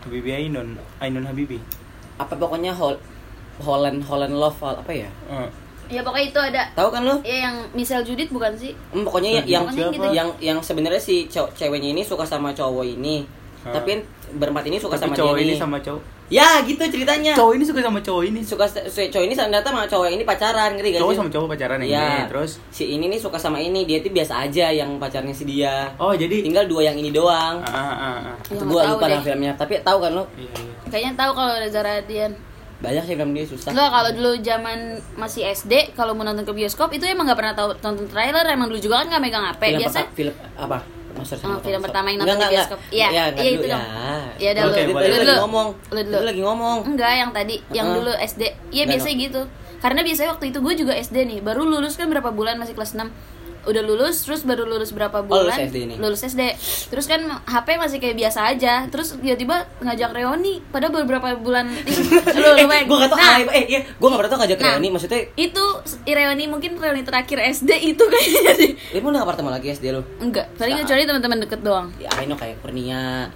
[0.00, 1.58] Habibie Ainun, Ainun Habibie.
[2.14, 2.94] apa pokoknya Hol
[3.58, 5.48] Holland Holland Love apa ya Eh,
[5.86, 8.72] Ya pokoknya itu ada tahu kan lu ya yang Michelle Judith bukan sih?
[8.88, 10.06] Hmm, pokoknya yang Pokoknya yang gitu.
[10.10, 13.24] yang, yang sebenarnya si cow- ceweknya ini suka sama cowok ini
[13.62, 13.72] Ah.
[13.72, 13.96] tapi
[14.34, 15.58] berempat ini suka tapi sama cowok dia ini nih.
[15.58, 16.02] sama cowok.
[16.26, 18.40] ya gitu ceritanya Cowok ini suka sama cowok ini.
[18.42, 21.18] suka si cowok ini ternyata sama cowok yang ini pacaran ngerti gak Cowok sih?
[21.18, 22.28] sama cowok pacaran ini, Iya.
[22.28, 25.88] terus si ini nih suka sama ini dia tuh biasa aja yang pacarnya si dia
[25.96, 28.36] oh jadi tinggal dua yang ini doang ah, ah, ah, ah.
[28.42, 29.12] Ya, Itu nggak gua lupa deh.
[29.14, 30.72] nama filmnya tapi tahu kan lo Iya, iya.
[30.86, 32.32] Kayaknya tahu kalau Reza Radian.
[32.84, 34.78] Banyak sih film dia susah Enggak, kalau dulu zaman
[35.14, 38.68] masih SD, kalau mau nonton ke bioskop itu emang nggak pernah tahu nonton trailer, emang
[38.68, 39.62] dulu juga kan nggak megang HP.
[39.64, 40.78] film Biasa perta- film apa
[41.14, 42.78] Master Oh, film pertama yang Enggak, nonton di enggak, bioskop.
[42.80, 42.92] enggak.
[42.92, 43.70] Iya, Iya, dulu, itu ya.
[43.70, 43.84] dong.
[44.34, 44.92] Iya, dah Oke, lu.
[44.92, 45.34] Lu dulu.
[45.40, 46.18] ngomong Lu Lu dulu.
[46.20, 48.42] lagi ngomong Enggak, yang tadi, yang dulu SD.
[48.68, 49.42] Iya, biasanya gitu.
[49.78, 52.92] Karena biasanya waktu itu gue juga SD nih, baru lulus kan berapa bulan masih kelas
[52.92, 53.06] 6.
[53.64, 55.44] Udah lulus terus baru lulus berapa Oh, bulan?
[55.46, 55.94] lulus SD ini?
[55.96, 56.42] lulus SD
[56.88, 58.74] terus kan HP masih kayak biasa aja.
[58.86, 61.66] Terus tiba-tiba ngajak reuni padahal beberapa bulan
[62.34, 63.80] lu eh, lumayan gue gak tau nah, ah, eh iya.
[63.90, 64.66] Gue gak pernah tau ngajak Nah.
[64.72, 65.64] reuni maksudnya itu
[66.04, 68.70] reuni mungkin reuni terakhir SD itu kayaknya sih.
[68.92, 70.02] Lu udah gak ketemu lagi SD lu?
[70.18, 70.82] Enggak paling Nah.
[70.82, 71.86] kecuali teman-teman deket doang.
[71.96, 73.28] Ya I know kayak Kurnia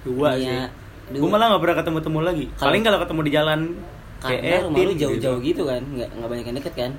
[0.00, 0.46] dua sih.
[0.46, 0.68] Kurnia,
[1.10, 3.60] gue malah nggak pernah ketemu temu lagi paling kalau ketemu di jalan
[4.18, 6.90] kayak karena rumah lu jauh-jauh gitu kan nggak nggak banyak yang deket kan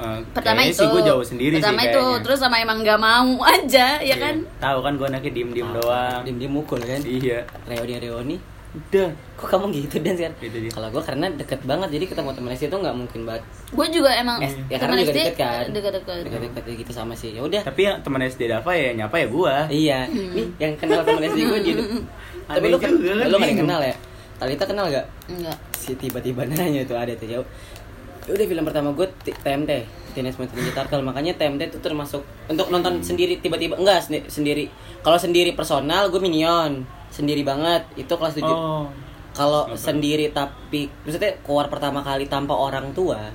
[0.00, 2.22] Eh, pertama itu sih gue jauh sendiri pertama sih itu kayaknya.
[2.22, 4.16] terus sama emang nggak mau aja ya Iya.
[4.16, 4.34] kan?
[4.58, 6.20] Tahu kan gue anaknya diem diem doang.
[6.22, 7.00] diem diem mukul kan?
[7.00, 7.44] Iya.
[7.64, 8.36] Reuni reuni
[8.70, 10.14] udah kok kamu gitu dan?
[10.16, 10.32] kan?
[10.36, 10.70] Gitu dia.
[10.70, 13.42] kalau gue karena deket banget jadi ketemu temen SD itu nggak mungkin banget.
[13.68, 15.64] Gue juga emang Eh, ya karena teman juga SD deket kan.
[15.68, 17.60] deket-deket deket-deket gitu sama sih ya udah.
[17.60, 19.98] Tapi yang teman SD Dava ya nyapa ya gue iya.
[20.06, 21.74] Nih yang kenal temen SD gue dia
[22.48, 23.62] tapi lu kan juga, lu nggak bingung.
[23.64, 23.94] kenal ya?
[24.36, 27.89] Talita kenal gak enggak si tiba-tiba nanya tuh ada tuh jauh ya
[28.26, 29.70] udah film pertama gue T- TMT
[30.12, 31.00] Teenage Mutant Ninja Turtle.
[31.00, 34.66] Makanya TMT itu termasuk untuk nonton sendiri tiba-tiba enggak sendi- sendiri.
[35.00, 36.82] Kalau sendiri personal gue Minion.
[37.08, 37.86] Sendiri banget.
[37.94, 38.86] Itu kelas 7 oh.
[39.30, 43.30] Kalau sendiri tapi maksudnya keluar pertama kali tanpa orang tua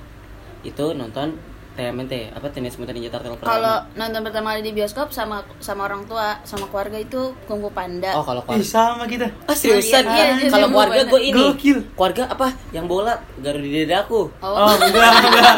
[0.60, 1.32] itu nonton
[1.76, 3.52] TMNT apa Teenage Mutant Ninja Turtle pertama.
[3.52, 7.68] kalau nonton pertama kali di bioskop sama sama orang tua sama keluarga itu kung fu
[7.68, 8.16] panda.
[8.16, 9.26] Oh kalau Ih, keluarga sama kita.
[9.44, 10.04] Ah seriusan?
[10.08, 11.36] Iya, iya, kalau keluarga gue ini.
[11.36, 11.78] Gokil.
[11.92, 12.48] keluarga apa?
[12.72, 13.14] Yang bola
[13.44, 15.56] garu di dadaku oh, oh enggak enggak.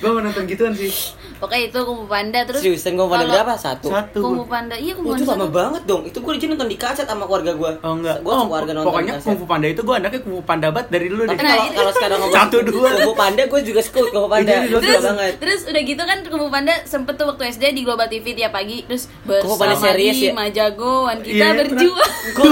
[0.00, 3.32] Gue mau nonton gituan sih pokoknya itu kung fu panda terus seriusan gue pada kalau
[3.32, 4.52] berapa satu satu kung fu gua.
[4.52, 5.56] panda iya kung Oh, fu itu panda lama satu.
[5.56, 6.02] banget dong.
[6.04, 7.70] Itu gue nonton di kaset sama keluarga gue.
[7.80, 10.32] oh enggak Gue oh, keluarga nonton pokoknya di kung fu panda itu gue anaknya kung
[10.32, 12.88] fu panda banget dari dulu deh Tapi Nah, kalau itu- kalau sekarang ngomong Satu, dua.
[12.90, 14.52] Kung Fu Panda gue juga suka Kung Fu Panda.
[14.52, 15.32] Iya, Gue terus banget.
[15.38, 18.52] terus udah gitu kan kung fu panda sempet tuh waktu SD di Global TV tiap
[18.52, 20.30] pagi terus Kung Fu Panda bersama serius ya?
[20.30, 22.50] lima jagoan kita Iya, berjuang Gue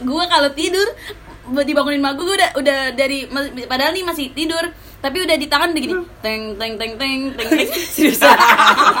[0.00, 0.88] gue kalau tidur
[1.52, 3.18] dibangunin sama gue udah udah dari
[3.64, 4.62] padahal nih masih tidur
[5.00, 8.36] tapi udah di tangan udah gini teng teng teng teng teng teng Seriusan.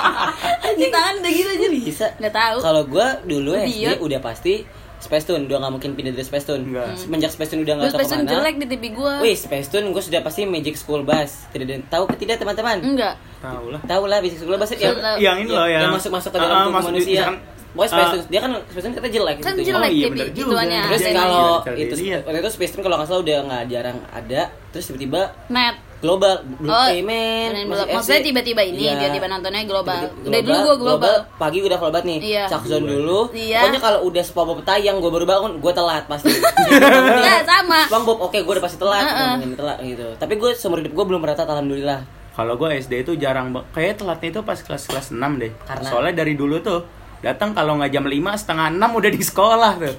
[0.76, 2.06] di tangan udah gitu aja Bisa.
[2.16, 4.54] nggak tahu Kalau gue dulu SD udah pasti
[5.00, 5.44] Space Tune.
[5.44, 6.60] Udah nggak mungkin pindah dari Space Tune.
[6.62, 6.92] Enggak.
[6.94, 8.32] Semenjak Space Tune udah tahu passion ke mana.
[8.34, 11.48] jelek di TV gue Wih, Space Tune gue sudah pasti Magic School Bus.
[11.48, 12.84] Tidak ada tahu ke tidak teman-teman?
[12.84, 16.30] enggak tahu lah Tahu lah Magic School Bus yang yang ini loh yang masuk masuk
[16.30, 17.24] ke Ah, dalam ah, tubuh masuk di- manusia.
[17.70, 19.62] Pokoknya Space ah, Tune dia kan Space Tune kita jelek kan gitu.
[19.68, 20.50] jelek Oh, iya, TV bener juga.
[20.50, 21.20] ituannya Terus adanya.
[21.20, 22.20] kalau Cari itu lihat.
[22.20, 26.32] waktu itu Space Tune kalau nggak salah udah nggak jarang ada, terus tiba-tiba net global,
[26.56, 28.96] Blue Oh, Payment, maksudnya tiba-tiba ini Iya.
[28.96, 32.18] tiba-tiba nontonnya global Tiba-tiba dari dulu gue global Pagi udah full banget nih.
[32.26, 32.44] Iya.
[32.48, 33.18] Cakzone dulu.
[33.30, 33.58] Iya.
[33.60, 36.32] Pokoknya kalau udah SpongeBob tayang, gue baru bangun, gue telat pasti.
[36.32, 37.80] Nah, sama.
[37.84, 39.12] SpongeBob, oke, gue udah pasti telat, Heeh.
[39.12, 40.06] udah mungkin telat gitu.
[40.16, 42.00] Tapi gue seumur hidup gue belum pernah telat, alhamdulillah.
[42.30, 43.68] Kalau gue SD itu jarang banget.
[43.70, 45.52] Kayak telatnya itu pas kelas kelas 6 deh.
[45.60, 45.84] Karena?
[45.84, 46.80] Soalnya dari dulu tuh
[47.20, 49.94] datang kalau nggak jam 5 setengah 6 udah di sekolah tuh.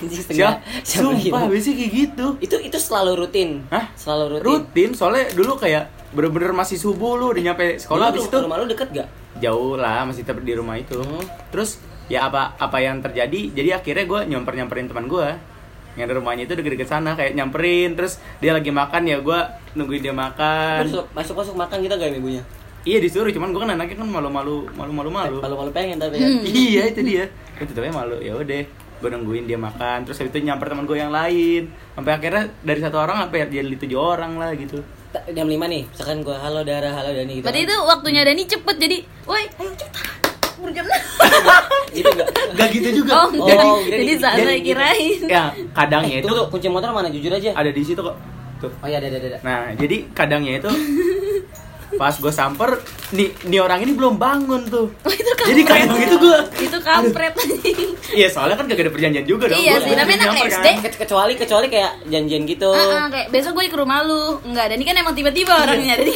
[0.00, 0.56] Anjing setengah.
[0.86, 2.26] siapa Sumpah, biasanya kayak gitu.
[2.40, 3.50] Itu itu selalu rutin.
[3.68, 3.92] Hah?
[3.96, 4.44] Selalu rutin.
[4.46, 8.66] Rutin, soalnya dulu kayak bener-bener masih subuh lu udah nyampe sekolah habis itu rumah lu
[8.66, 9.08] deket gak?
[9.38, 10.98] jauh lah masih tetap di rumah itu.
[10.98, 11.22] Hmm.
[11.54, 11.78] Terus
[12.10, 13.54] ya apa apa yang terjadi?
[13.54, 15.28] Jadi akhirnya gue nyamper nyamperin teman gue
[15.98, 19.40] yang di rumahnya itu deket-deket sana kayak nyamperin terus dia lagi makan ya gue
[19.74, 22.42] nungguin dia makan Masuk masuk masuk makan kita gak ibunya?
[22.82, 26.26] Iya disuruh cuman gue kan anaknya kan malu-malu malu-malu malu Malu-malu pengen tapi ya.
[26.26, 26.42] Hmm.
[26.64, 28.62] iya itu dia itu tetapnya malu ya udah
[29.00, 32.80] gue nungguin dia makan terus habis itu nyamper teman gue yang lain sampai akhirnya dari
[32.80, 36.94] satu orang sampai jadi tujuh orang lah gitu Jam 5 nih, misalkan gue halo Dara,
[36.94, 37.42] halo Dani gitu.
[37.42, 37.66] berarti kan.
[37.66, 40.06] itu waktunya Dani cepet jadi woi ayo cepetan
[40.60, 40.84] berjam
[41.96, 42.28] gitu gak?
[42.54, 46.28] gak gitu juga oh Oh, jadi, jadi- jadi santai jadi- kirain ya kadangnya Eh, itu
[46.28, 47.08] tunggu, kunci motor mana?
[47.08, 47.50] Jujur aja.
[47.52, 48.14] ada di situ kok
[48.60, 49.38] tuh Oh iya, ada, ada, ada.
[49.42, 50.70] nah jadi kadangnya itu
[51.92, 52.70] pas gue samper
[53.10, 55.48] nih nih orang ini belum bangun tuh Oh, itu kampret.
[55.48, 57.34] jadi kayak begitu gue itu kampret
[58.10, 60.46] iya soalnya kan gak ada perjanjian juga dong Iya Gua sih, tapi anak kan.
[60.46, 60.66] SD.
[60.80, 62.68] Ke- kecuali kecuali kayak janjian gitu.
[62.68, 66.14] Ah, ah, kayak besok gue ke rumah lu enggak Dani kan emang tiba-tiba orangnya jadi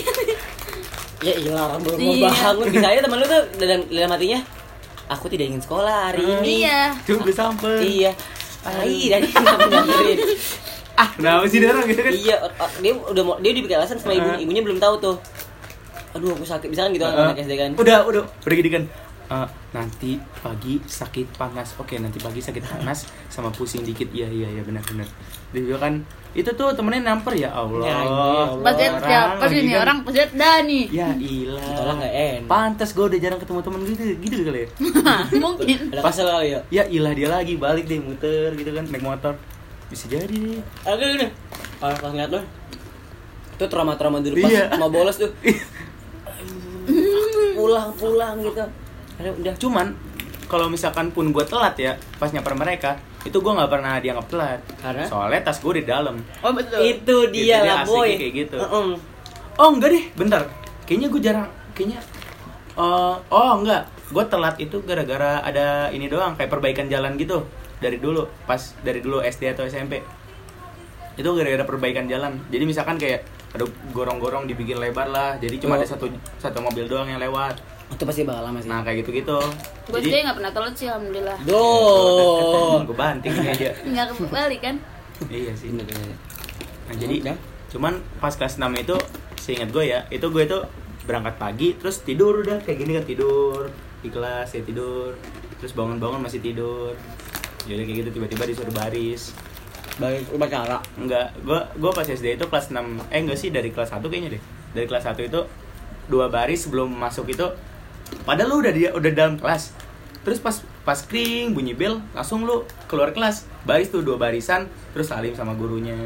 [1.22, 2.28] Ya iya orang belum mau Iya.
[2.28, 2.64] bangun.
[2.68, 4.40] Bisa aja temen lu tuh dalam dalam hatinya
[5.06, 6.48] aku tidak ingin sekolah hari ini.
[6.60, 8.12] iya Tuh gue samper Iya.
[8.64, 10.18] Dan kenapa nyamperin.
[10.94, 12.36] ah kenapa sih dia orang gitu kan Iya,
[12.78, 14.38] dia udah mau dia udah bikin alasan sama ibunya.
[14.38, 15.16] Ibunya belum tahu tuh.
[16.14, 16.68] Aduh, aku sakit.
[16.70, 17.18] Misalkan gitu Heeh.
[17.20, 17.70] anak SD kan.
[17.74, 18.84] Udah, udah, udah gini kan.
[19.24, 21.74] Eh, nanti pagi sakit panas.
[21.76, 24.12] Oke, nanti pagi sakit panas sama pusing dikit.
[24.12, 25.08] Iya, iya, iya benar benar.
[25.50, 27.86] Dia juga kan itu tuh temennya namper ya Allah.
[27.86, 28.60] Ya, iya, Allah.
[28.60, 29.82] pas lihat siapa sih lagi nih kan.
[29.82, 31.72] orang pas lihat Dani Ya ilah.
[31.72, 32.48] Tolong nggak enak.
[32.50, 34.68] Pantes gue udah jarang ketemu temen gitu, gitu kali ya.
[35.46, 36.60] mungkin Ada kesel kali ya.
[36.68, 39.34] Ya ilah dia lagi balik deh muter gitu kan naik motor.
[39.88, 40.60] Bisa jadi deh.
[40.84, 41.26] Aku gini.
[41.78, 42.40] Kalau pas ngeliat lu
[43.54, 44.74] itu trauma-trauma dulu pas Iya.
[44.74, 45.30] mau bolos tuh
[47.64, 48.64] pulang-pulang gitu.
[49.16, 49.86] Ada udah Cuman
[50.44, 54.60] kalau misalkan pun gue telat ya pas nyamper mereka itu gue nggak pernah dianggap telat
[54.76, 55.08] Karena?
[55.08, 58.10] soalnya tas gue di dalam oh betul itu dia Gitu, lah boy.
[58.12, 58.56] kayak gitu.
[58.60, 58.88] Heeh.
[59.56, 60.42] Oh enggak deh, bentar.
[60.84, 61.98] Kayaknya gue jarang kayaknya
[62.76, 67.42] oh oh enggak gue telat itu gara-gara ada ini doang kayak perbaikan jalan gitu
[67.80, 69.98] dari dulu pas dari dulu SD atau SMP
[71.14, 73.64] itu gara-gara perbaikan jalan jadi misalkan kayak ada
[73.94, 75.38] gorong-gorong dibikin lebar lah.
[75.38, 75.80] Jadi cuma Oh.
[75.80, 76.10] ada satu
[76.42, 77.62] satu mobil doang yang lewat.
[77.94, 78.66] Itu pasti bakal lama sih.
[78.66, 79.38] nah kayak gitu-gitu.
[79.86, 81.38] Gue sih nggak pernah telat sih alhamdulillah.
[81.46, 82.82] Duh.
[82.90, 83.70] gue banting ini aja.
[83.86, 84.76] Nggak kebalik kan?
[85.30, 85.70] Iya sih.
[85.70, 86.18] Bener, bener.
[86.90, 87.16] Nah, jadi
[87.70, 88.96] cuman pas kelas 6 itu
[89.38, 90.58] seingat gue ya, itu gue itu
[91.06, 92.58] berangkat pagi terus tidur udah.
[92.66, 93.70] Kayak gini kan tidur.
[94.02, 95.14] Di kelas ya tidur.
[95.62, 96.98] Terus bangun-bangun masih tidur.
[97.70, 99.30] Jadi kayak gitu tiba-tiba disuruh baris
[99.94, 100.82] Baik upacara.
[100.98, 102.82] enggak gue gue pas SD itu kelas 6
[103.14, 104.42] eh enggak sih dari kelas 1 kayaknya deh
[104.74, 105.40] dari kelas 1 itu
[106.10, 107.46] dua baris sebelum masuk itu
[108.28, 109.72] padahal lu udah dia udah dalam kelas
[110.26, 115.08] terus pas pas kring bunyi bel langsung lu keluar kelas baris tuh dua barisan terus
[115.08, 115.96] salim sama gurunya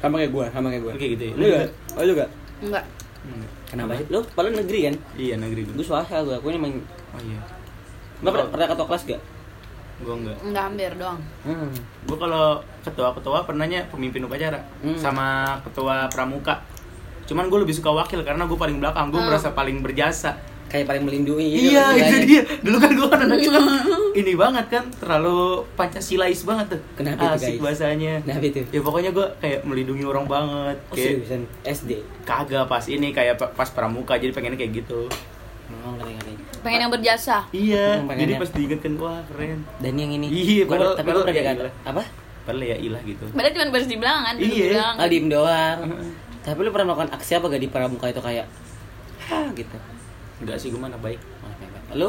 [0.00, 0.92] Sama kayak gua, sama kayak gua.
[0.96, 1.32] Oke gitu ya?
[1.36, 1.68] Lu juga?
[1.92, 2.26] Oh, lu juga?
[2.64, 2.84] enggak
[3.20, 3.44] Hmm.
[3.68, 4.06] Kenapa sih?
[4.08, 4.94] Lu paling negeri kan?
[5.12, 5.84] Iya negeri Gue gue.
[5.84, 6.72] swasta gua, aku emang
[7.12, 7.36] Oh iya.
[8.24, 9.20] Lu pernah, pernah ketua kelas gak?
[10.00, 10.36] Gue enggak.
[10.40, 11.70] enggak hampir doang Hmm.
[12.02, 12.46] Gue kalau
[12.80, 14.96] ketua-ketua pernahnya pemimpin upacara Hmm.
[14.96, 15.26] sama
[15.62, 16.64] ketua pramuka.
[17.22, 19.08] Cuman gue lebih suka wakil karena gue paling belakang.
[19.08, 19.26] Gue Ah.
[19.26, 20.34] merasa paling berjasa.
[20.66, 22.42] Kayak paling melindungi Iya itu dia.
[22.60, 23.62] Dulu kan gue kan anak kan
[24.20, 26.80] ini banget kan terlalu pancasilais banget tuh.
[26.94, 27.60] Kenapa itu, Asik guys?
[27.60, 28.14] bahasanya.
[28.22, 28.62] Nah, itu.
[28.68, 30.76] Ya pokoknya gue kayak melindungi orang banget.
[30.86, 31.90] Oh, kayak seriusan SD.
[32.22, 35.10] kagak pas ini kayak pa- pas pramuka jadi pengennya kayak gitu.
[35.72, 35.94] Oh.
[36.60, 38.00] Pengen yang berjasa Iya.
[38.00, 38.20] Pengennya.
[38.20, 39.58] jadi pas diingetkan wah keren.
[39.76, 40.26] Dan yang ini.
[40.26, 42.02] Iya, Gua- padahal- tapi gue padahal pernah ya apa?
[42.40, 43.24] Padahal ya ilah gitu.
[43.28, 44.46] Padahal cuma baris di belakang kan Iya.
[44.46, 44.96] di belakang.
[44.96, 45.78] Ah, diem doang.
[45.82, 46.10] Heeh.
[46.40, 48.46] Tapi lu pernah melakukan aksi apa gak di pramuka itu kayak
[49.22, 49.76] Hah gitu.
[50.38, 51.20] Enggak sih gue mana baik.
[51.42, 51.52] Oh.
[51.92, 52.08] Lu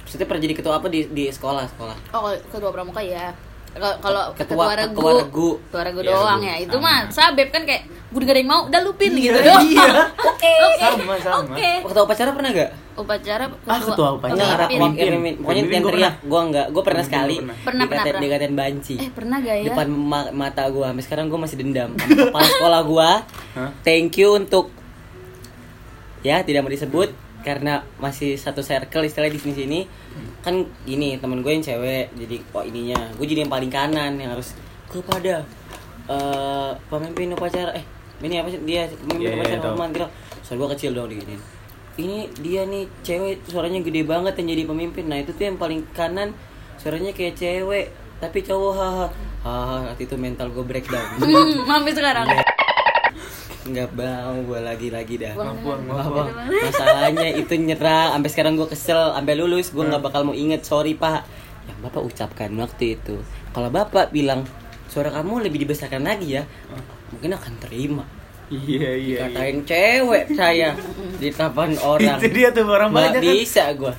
[0.00, 1.96] maksudnya pernah jadi ketua apa di di sekolah sekolah?
[2.12, 3.32] Oh, ketua pramuka ya.
[3.72, 5.48] Kalau kalau Ketua- ketua, regu, ketua regu.
[5.64, 6.44] ketua regu Iya, doang regu.
[6.44, 6.54] ya.
[6.60, 9.64] Itu mah sabep kan kayak gue gak ada yang mau, udah lupin Iya, gitu doang.
[9.64, 9.90] iya.
[10.12, 10.52] Oke.
[10.68, 10.84] Oke.
[10.84, 11.36] Sama, sama.
[11.48, 11.70] Oke.
[11.82, 12.70] Ketua upacara pernah gak?
[12.92, 14.64] Upacara Ah, ketua upacara.
[14.66, 14.68] Pemimpin.
[14.68, 15.08] pemimpin.
[15.08, 15.34] Pemimpin.
[15.38, 16.28] Pokoknya yang gua teriak, pernah.
[16.28, 17.34] gua enggak, gua pernah Pemimpin sekali.
[17.34, 17.56] pernah.
[17.56, 18.22] Pernah, pernah, dikatain, pernah.
[18.28, 18.94] dikatain banci.
[18.96, 19.64] Eh, pernah gak ya?
[19.66, 21.90] Depan ma- mata gua, sampai sekarang gua masih dendam.
[21.94, 23.10] Sama Kepala sekolah gua.
[23.54, 23.70] Hah?
[23.80, 24.68] Thank you untuk
[26.22, 27.10] ya tidak mau disebut
[27.42, 29.80] karena masih satu circle istilahnya di sini sini
[30.38, 34.30] kan gini temen gue yang cewek jadi kok ininya gue jadi yang paling kanan yang
[34.30, 34.54] harus
[34.86, 35.42] kepada
[36.04, 37.82] eh pemimpin upacara eh
[38.20, 40.06] ini apa sih dia pemimpin Iya, iya, upacara hormat gitu
[40.40, 41.42] soal gue kecil dong diginiin
[41.94, 45.04] ini dia nih cewek suaranya gede banget yang jadi pemimpin.
[45.06, 46.32] Nah itu tuh yang paling kanan
[46.76, 49.06] suaranya kayak cewek tapi cowok haha.
[49.42, 51.04] Haha waktu itu mental gue breakdown.
[51.20, 52.26] Hmm, sampai sekarang.
[53.62, 53.88] nggak.
[53.94, 56.06] Mau gue lagi lagi dah Buang, Buang, buang.
[56.10, 56.50] buang, Apa?
[56.66, 60.94] masalahnya itu nyerang sampai sekarang gue kesel sampai lulus gue nggak bakal mau inget sorry
[60.94, 61.22] pak.
[61.70, 63.22] Yang bapak ucapkan waktu itu.
[63.52, 64.42] Kalau bapak bilang
[64.90, 66.42] suara kamu lebih dibesarkan lagi ya
[67.08, 68.04] mungkin akan terima
[68.52, 68.90] Iya, iya.
[68.94, 69.18] iya.
[69.26, 70.70] katain cewek saya
[71.16, 73.32] di depan orang Itu dia tuh orang Nggak banyak kan.
[73.34, 73.92] bisa gue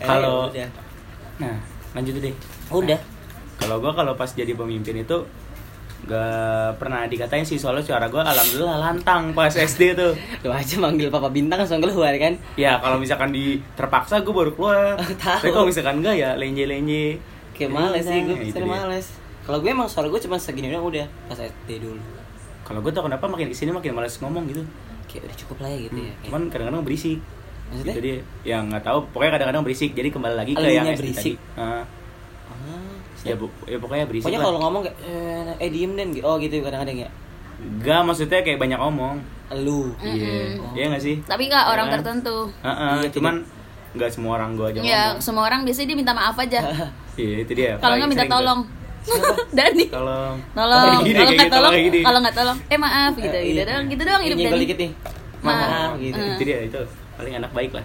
[0.00, 0.68] Kalau- udah
[1.38, 1.54] Nah,
[1.92, 2.34] lanjut deh.
[2.68, 2.98] udah
[3.56, 5.18] Kalau gua kalau pas jadi pemimpin itu
[6.00, 10.14] gak pernah dikatain sih soalnya suara gua alhamdulillah lantang pas SD tuh.
[10.42, 14.50] lu aja manggil papa bintang langsung keluar kan Ya kalau misalkan di terpaksa gue baru
[14.50, 14.94] keluar.
[15.36, 17.18] Tapi kalau misalkan enggak ya lenje-lenje.
[17.52, 19.06] kayak males sih gue Nah, itu sering males
[19.42, 21.98] kalau gue emang suara gue cuma segini doang udah pas SD dulu
[22.68, 24.62] Kalau gue tau kenapa makin ke sini makin males ngomong gitu.
[25.08, 27.18] kayak udah cukup lah ya gitu ya Kayak- Cuman kadang-kadang berisik.
[27.66, 27.88] Maksudnya?
[27.90, 28.16] Gitu dia.
[28.46, 29.90] Yang nggak tahu, pokoknya kadang-kadang berisik.
[29.92, 31.36] Jadi kembali lagi ke yang SD berisik?
[31.40, 31.56] tadi.
[31.56, 31.84] Ah,
[32.48, 32.92] Ah,
[33.24, 36.60] ya, bu- ya pokoknya berisik Pokoknya kalau ngomong kayak eh, eh diem dan oh gitu
[36.60, 37.08] kadang-kadang ya.
[37.78, 39.16] Gak maksudnya kayak banyak omong.
[39.58, 39.96] Lu.
[39.98, 40.76] Iya, Mm-mm.
[40.76, 41.16] iya nggak sih?
[41.24, 41.98] Tapi nggak orang Iya kan?
[41.98, 42.36] tertentu.
[42.62, 43.34] Heeh, Iya, cuman
[43.90, 45.24] nggak semua orang gue aja Ya, ngomong.
[45.24, 46.60] semua orang biasanya dia minta maaf aja.
[47.18, 47.72] Iya itu dia.
[47.76, 48.60] Kalau nggak minta tolong.
[49.56, 49.84] Dani.
[49.88, 50.36] Tolong.
[50.50, 50.82] Tolong.
[50.82, 53.64] Kayak gini, Kalau nggak gitu, tolong, kalau nggak tolong, eh maaf gitu, Eh, gitu iya.
[53.64, 54.60] doang, gitu doang hidup Dani.
[54.60, 54.90] dikit nih.
[55.38, 55.58] Maaf.
[55.60, 56.18] Maaf gitu.
[56.18, 56.32] Eh.
[56.32, 56.80] Itu dia itu
[57.14, 57.84] paling anak baik lah.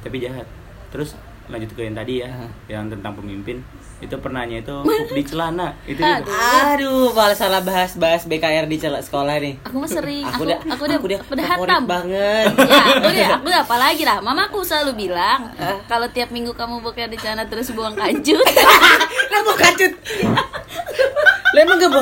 [0.00, 0.46] Tapi jahat.
[0.88, 2.46] Terus lanjut ke yang tadi ya, Aha.
[2.68, 3.60] yang tentang pemimpin.
[3.98, 5.78] Itu pernahnya itu pup di celana.
[5.86, 6.02] Itu.
[6.02, 6.26] Aduh.
[6.66, 9.62] Aduh, malah salah bahas-bahas BKR di celak sekolah nih.
[9.62, 11.82] Aku mah sering, Aku aku, udah aku udah, aku udah, aku udah hatam.
[11.86, 12.50] banget.
[12.72, 14.18] ya, aku udah, aku udah apa lagi lah.
[14.18, 15.54] Mamaku selalu bilang,
[15.86, 18.42] kalau tiap minggu kamu boker di sana terus buang kanjut.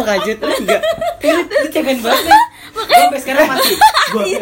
[0.00, 0.36] Mau kajut?
[0.38, 0.80] Lu enggak.
[1.20, 2.24] Lu lu cemen banget.
[2.24, 2.40] nih.
[2.70, 3.76] Gua sampai sekarang masih.
[4.10, 4.40] Gua, ya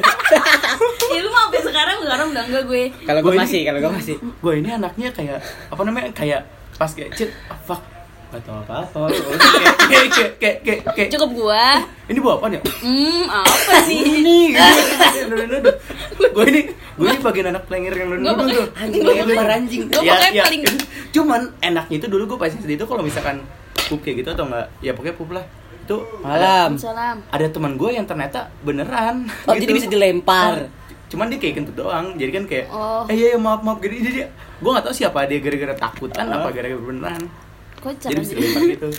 [1.24, 2.82] lu mau sampai sekarang, sekarang udah enggak gue.
[3.02, 4.14] Kalau Gua gue ini- masih, kalau gue masih.
[4.20, 6.40] gue ini anaknya kayak apa namanya kayak
[6.72, 7.82] pas kayak cit ah, fuck
[8.28, 9.32] gak tau apa apa kayak
[9.88, 11.80] kayak kayak kayak kayak, kayak Cukup gua.
[12.06, 13.98] ini buat apa ya Hmm, apa sih?
[14.20, 19.82] ini gue ini gue ini bagian anak plenger yang Gua tuh Anjing lempar anjing.
[19.88, 20.76] Gua pokoknya paling itu.
[21.10, 23.40] cuman enaknya itu dulu gue pas SD itu kalau misalkan
[23.84, 25.44] pup kayak gitu atau enggak ya pokoknya pup lah
[25.78, 26.70] itu ada, Malam.
[26.76, 27.16] Salam.
[27.26, 29.62] ada teman gue yang ternyata beneran Oh, gitu.
[29.62, 30.68] jadi bisa dilempar.
[31.08, 33.02] cuman dia kayak kentut doang jadi kan kayak Oh.
[33.04, 34.26] eh iya, iya maaf maaf gini jadi dia
[34.58, 36.36] gue nggak tahu siapa dia gara-gara takutan Oh.
[36.36, 37.22] apa gara-gara beneran
[37.78, 38.90] Kocak jadi bisa dilempar gitu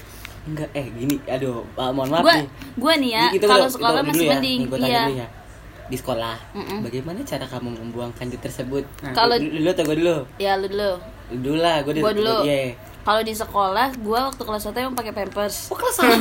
[0.42, 2.48] Enggak, eh gini, aduh, ah, mohon maaf Gua nih.
[2.74, 4.32] gua nih ya, kalau dulu, sekolah masih dulu ya.
[4.34, 4.58] mending.
[4.58, 5.04] Nih, gua tanya Iya.
[5.04, 5.28] dulu ya.
[5.86, 6.78] Di sekolah, Mm-mm.
[6.82, 8.84] bagaimana cara kamu membuang kanjut tersebut?
[9.00, 9.12] Nah.
[9.12, 10.15] Kalau- Lu dulu atau gue dulu?
[10.38, 10.92] Ya lu dulu.
[11.30, 12.36] Lu dulu lah, gue Gua dulu.
[12.42, 12.58] Iya.
[13.00, 15.68] Kalau di sekolah, gua waktu kelas 1 emang pakai pampers.
[15.68, 16.14] Oh, kelas satu.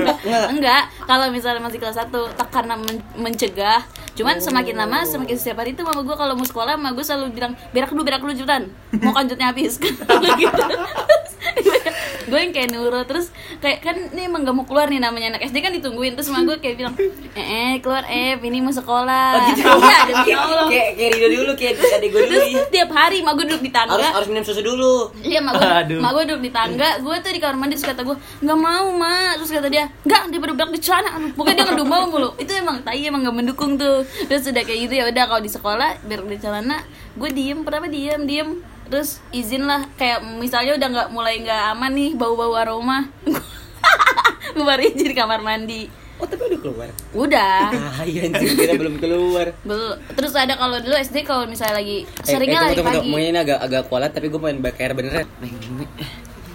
[0.52, 3.82] Enggak, kalau misalnya masih kelas 1 tak karena men- mencegah.
[4.12, 4.42] Cuman Oh.
[4.42, 7.52] semakin lama semakin setiap hari itu mama gua kalau mau sekolah mama gua selalu bilang
[7.70, 8.70] berak dulu berak dulu cepetan.
[8.96, 10.00] Mau kanjutnya habis gitu.
[12.30, 13.06] Gue yang kayak nurut.
[13.08, 16.14] Terus kayak kan ini emang gak mau keluar nih namanya anak SD kan ditungguin.
[16.14, 16.94] Terus mama gue kayak bilang
[17.34, 19.28] eh, eh keluar eh ini mau sekolah.
[19.34, 19.62] Oh, gitu.
[19.66, 22.30] iya demi Allah Kayak kayak Rido dulu, kayak adik gue dulu.
[22.30, 22.62] Terus ya.
[22.70, 23.98] tiap hari mak gue duduk di tangga.
[23.98, 25.10] Harus harus minum susu dulu.
[25.20, 25.98] Iya mak gue, Aduh.
[25.98, 28.86] mak gue duduk di tangga, gue tuh di kamar mandi terus kata gue nggak mau
[28.94, 32.52] mak, terus kata dia nggak dia pada berak di celana, pokoknya dia ngedumel mulu, itu
[32.52, 35.90] emang tai emang gak mendukung tuh, terus udah kayak gitu ya udah kalau di sekolah
[36.04, 36.84] berak di celana,
[37.16, 37.58] gue diem.
[37.64, 38.20] Pertama diem?
[38.28, 38.48] Diem,
[38.90, 43.06] terus izin lah kayak misalnya udah nggak mulai nggak aman nih bau bau aroma,
[44.54, 45.86] gue baru izin di kamar mandi,
[46.18, 46.88] Oh, tapi udah keluar.
[47.16, 47.60] udah.
[47.80, 49.56] Ah, iya anjing, kita belum keluar.
[49.62, 49.96] Belum.
[50.12, 53.08] Terus ada kalau dulu SD kalau misalnya lagi Eh, seringnya eh, lari tunggu, tunggu, pagi.
[53.08, 55.26] Mungkin ini agak agak kualat tapi gue pengen BKR beneran.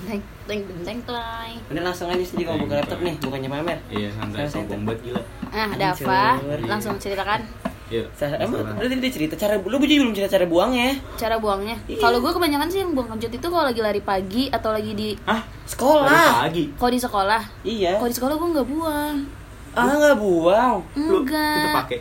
[0.06, 1.54] Teng teng teng teng.
[1.66, 3.78] Ini langsung aja sih kalau buka laptop nih, bukannya pamer.
[3.90, 6.22] iya santai sombong banget gila Nah, ada apa?
[6.62, 7.42] Langsung ceritakan
[7.86, 8.04] Iya.
[8.12, 10.98] Sa- Emang lu tadi cerita cara lu jadi belum cerita cara buangnya.
[11.16, 11.78] cara buangnya.
[11.86, 12.00] Iya.
[12.00, 15.10] Kalau gue kebanyakan sih yang buang kanjut itu kalau lagi lari pagi atau lagi di
[15.22, 15.46] Hah?
[15.64, 16.10] Sekolah.
[16.10, 16.64] Lari pagi.
[16.74, 17.42] kalau di sekolah.
[17.62, 17.92] Iya.
[17.96, 19.16] Kalau di sekolah gue nggak buang.
[19.72, 20.76] Ah nggak buang.
[20.94, 21.74] Lu itu Enggak.
[21.78, 22.00] pakai.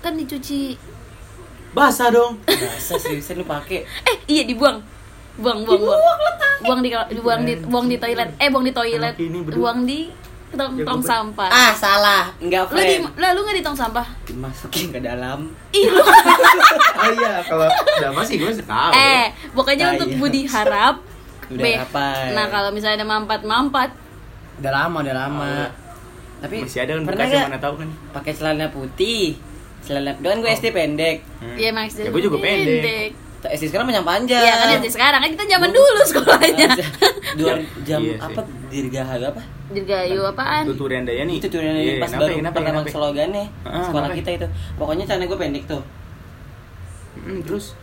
[0.00, 0.74] Kan dicuci.
[1.70, 2.40] Basah dong.
[2.42, 3.84] Masa seriusan lu pakai?
[4.02, 4.80] Eh, iya dibuang.
[5.36, 6.00] Buang, buang, buang.
[6.58, 8.32] Buang di buang di buang di toilet.
[8.40, 9.14] Eh, buang di toilet.
[9.52, 10.08] Buang di
[10.48, 11.48] tong, Ya, tong sampah.
[11.48, 12.30] Ah salah.
[12.38, 14.06] Enggak Lu di lah lu nggak di tong sampah?
[14.22, 15.50] Dimasukin ke dalam.
[15.70, 15.98] Ih, lu.
[15.98, 18.92] oh iya, kalau udah masih gue tahu.
[18.92, 20.16] eh, pokoknya Ah, untuk iya.
[20.16, 20.96] Budi harap
[21.46, 21.66] Udah B.
[21.74, 22.26] hafal.
[22.32, 23.90] Nah, kalau misalnya ada mampat-mampat,
[24.56, 25.52] Udah lama, udah lama.
[25.64, 25.70] Oh.
[26.38, 27.88] Tapi masih ada kan pernah bekas yang nggak mana tahu kan.
[28.12, 29.24] pakai celana putih?
[29.80, 31.16] Celana kan gue SD pendek.
[31.38, 31.56] Hmm.
[31.56, 33.10] ya emang Ya, gue juga pendek.
[33.48, 34.42] SD sekarang macam panjang.
[34.42, 36.68] Iya kan SD sekarang kan kita zaman dulu sekolahnya.
[37.38, 39.42] Dua jam Iya apa dirgahayu apa?
[39.66, 40.62] Dirgayu apaan?
[40.66, 41.36] Tuturian Daya nih.
[41.38, 44.46] Itu tuh yang Iya, pas baru pertama slogannya Ah, sekolah kita itu.
[44.74, 45.82] Pokoknya celana gue pendek tuh.
[47.16, 47.74] Hmm, terus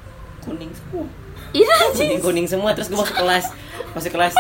[0.43, 1.08] Kuning semua.
[1.54, 2.10] Iya sih.
[2.10, 3.45] kuning kuning semua terus gue masuk kelas
[3.93, 4.34] masuk kelas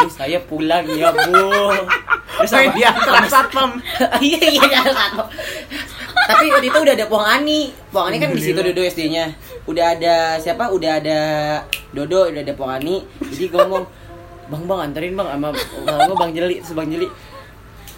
[0.00, 1.44] bu saya pulang ya bu
[2.40, 3.70] terus apa iya, kelas satpam.
[4.24, 5.28] iya iya iya, satu.
[6.24, 9.28] tapi waktu itu udah ada Puang Ani Puang Ani kan di situ Dodo SD-nya
[9.68, 11.20] udah ada siapa udah ada
[11.92, 13.84] Dodo udah ada Puang Ani jadi gue ngomong
[14.48, 15.48] bang bang anterin bang sama
[15.84, 17.08] gua bang Jeli terus bang Jeli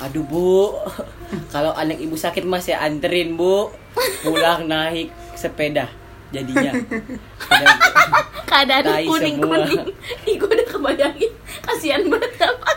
[0.03, 0.75] aduh bu
[1.55, 3.71] kalau anak ibu sakit mas ya anterin bu
[4.27, 5.87] pulang naik sepeda
[6.31, 6.71] jadinya.
[8.47, 9.67] Keadaan kuning semua.
[9.67, 9.83] kuning.
[10.31, 11.33] Ih, gue udah kebayangin.
[11.59, 12.71] Kasihan banget apa.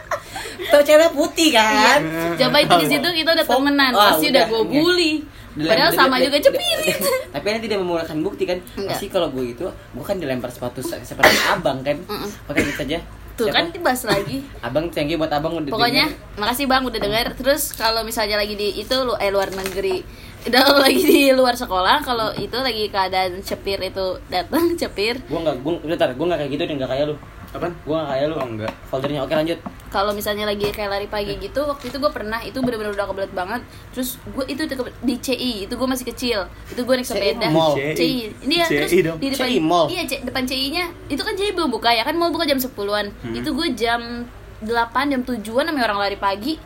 [0.73, 2.01] Tau cewek putih kan?
[2.01, 2.33] Iya.
[2.45, 5.13] Coba itu di situ kita udah Fok- temenan, Wah, pasti udah udah, gue bully.
[5.55, 6.97] Padahal sama juga cepirit.
[7.33, 8.57] Tapi kan tidak memulakan bukti kan?
[8.73, 8.95] Enggak.
[8.95, 11.97] Pasti kalau gue itu, gue kan dilempar sepatu se- seperti abang kan?
[11.99, 12.29] Mm-mm.
[12.45, 12.99] Oke gitu aja.
[13.33, 13.55] Tuh Siapa?
[13.55, 14.45] kan dibahas lagi.
[14.65, 16.37] Abang thank you buat abang udah Pokoknya denger.
[16.37, 17.25] makasih Bang udah dengar.
[17.33, 20.05] Terus kalau misalnya lagi di itu lu eh luar negeri
[20.49, 25.55] udah lagi di luar sekolah kalau itu lagi keadaan cepir itu datang cepir gue nggak
[25.55, 27.15] gue bentar gue nggak kayak gitu dan nggak kayak lu
[27.53, 27.73] Apaan?
[27.77, 28.73] gue nggak kayak lu Oh, enggak.
[28.85, 32.57] foldernya oke lanjut kalau misalnya lagi kayak lari pagi gitu waktu itu gue pernah itu
[32.57, 36.81] bener-bener udah kebelet banget terus gue itu di, di CI itu gue masih kecil itu
[36.81, 37.77] gue naik CI sepeda mall.
[37.77, 38.11] CI
[38.41, 39.17] ini ya CI terus dong.
[39.17, 39.85] di depan CI mall.
[39.87, 42.57] iya C- depan CI nya itu kan CI belum buka ya kan mau buka jam
[42.57, 43.33] 10-an Hmm.
[43.33, 44.25] itu gue jam
[44.59, 44.73] 8
[45.07, 46.57] jam 7-an namanya orang lari pagi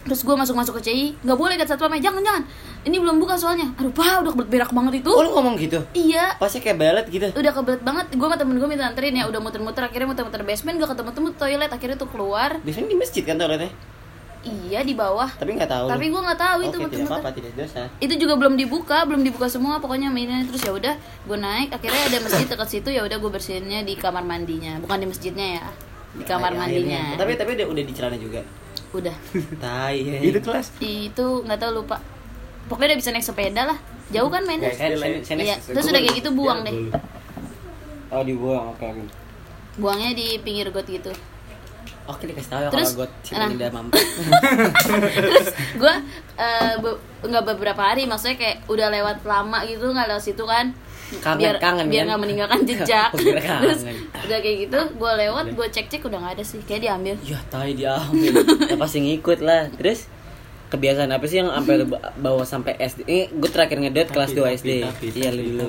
[0.00, 2.42] terus gue masuk masuk ke CI nggak boleh kata satpamnya jangan jangan.
[2.80, 3.68] Ini belum buka soalnya.
[3.76, 5.10] Aduh pak udah kebelet berak banget itu.
[5.12, 5.84] Oh lu ngomong gitu?
[5.92, 6.40] Iya.
[6.40, 7.28] Pasti kayak belet gitu.
[7.36, 10.80] Udah kebelet banget gue sama temen gue minta anterin ya udah muter-muter akhirnya muter-muter basement
[10.80, 12.56] gak ketemu-temu toilet akhirnya tuh keluar.
[12.64, 13.70] Biasanya di masjid kan toiletnya?
[14.40, 15.28] Iya di bawah.
[15.36, 15.86] Tapi nggak tahu.
[15.92, 17.82] Tapi gue nggak tahu itu oke tidak apa-apa tidak dosa.
[18.00, 20.94] Itu juga belum dibuka belum dibuka semua pokoknya mainnya terus ya udah
[21.28, 24.80] gue naik akhirnya ada masjid dekat situ ya udah gue bersihinnya di kamar mandinya.
[24.80, 25.66] Bukan di masjidnya ya
[26.10, 26.66] di kamar Akhirnya.
[26.66, 27.02] mandinya.
[27.14, 28.42] tapi tapi udah, udah di celana juga
[28.90, 29.16] udah.
[29.62, 30.18] Tai ya.
[30.18, 30.74] Itu kelas.
[30.80, 32.02] itu nggak tahu lupa.
[32.66, 33.78] Pokoknya udah bisa naik sepeda lah.
[34.10, 34.74] Jauh kan mainnya?
[34.74, 34.98] Sen-
[35.38, 36.74] iya terus udah kayak gitu buang deh.
[38.10, 38.86] Oh dibuang oke
[39.78, 41.14] buangnya di pinggir got gitu.
[42.10, 43.70] Oke dikasih tahu ya Terus, kalau gue si nah.
[43.70, 44.02] mampir
[45.30, 45.48] terus
[45.78, 45.94] gue
[46.42, 50.74] eh, be- nggak beberapa hari maksudnya kayak udah lewat lama gitu nggak lewat situ kan
[51.18, 52.08] Kangen, biar kangen, biar kan?
[52.08, 53.10] nggak meninggalkan jejak.
[53.10, 53.82] Oh, terus
[54.22, 56.60] udah kayak gitu gue lewat gue cek cek udah nggak ada sih.
[56.62, 57.14] Kayak diambil.
[57.20, 58.32] Ya tai diambil.
[58.64, 59.66] Ya pasti ngikut lah.
[59.72, 60.06] Terus
[60.68, 61.82] kebiasaan apa sih yang sampai
[62.16, 64.70] bawa sampai SD ini gue terakhir ngedot kelas 2 SD
[65.12, 65.66] iya lu dulu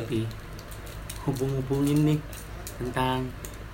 [1.24, 2.20] hubung-hubungin nih
[2.78, 3.26] tentang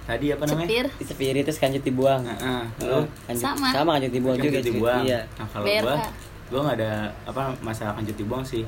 [0.03, 0.67] tadi apa namanya?
[0.67, 0.85] Cepir.
[1.03, 2.23] Sepiri terus kancut dibuang.
[2.23, 2.63] Heeh.
[2.81, 3.67] Lu kancut- Sama.
[3.71, 5.03] sama kancut dibuang juga dibuang.
[5.03, 5.27] iya.
[5.35, 5.99] Nah, kalau BRK.
[6.47, 6.91] Gua gua nggak ada
[7.27, 8.63] apa masalah kancut dibuang sih.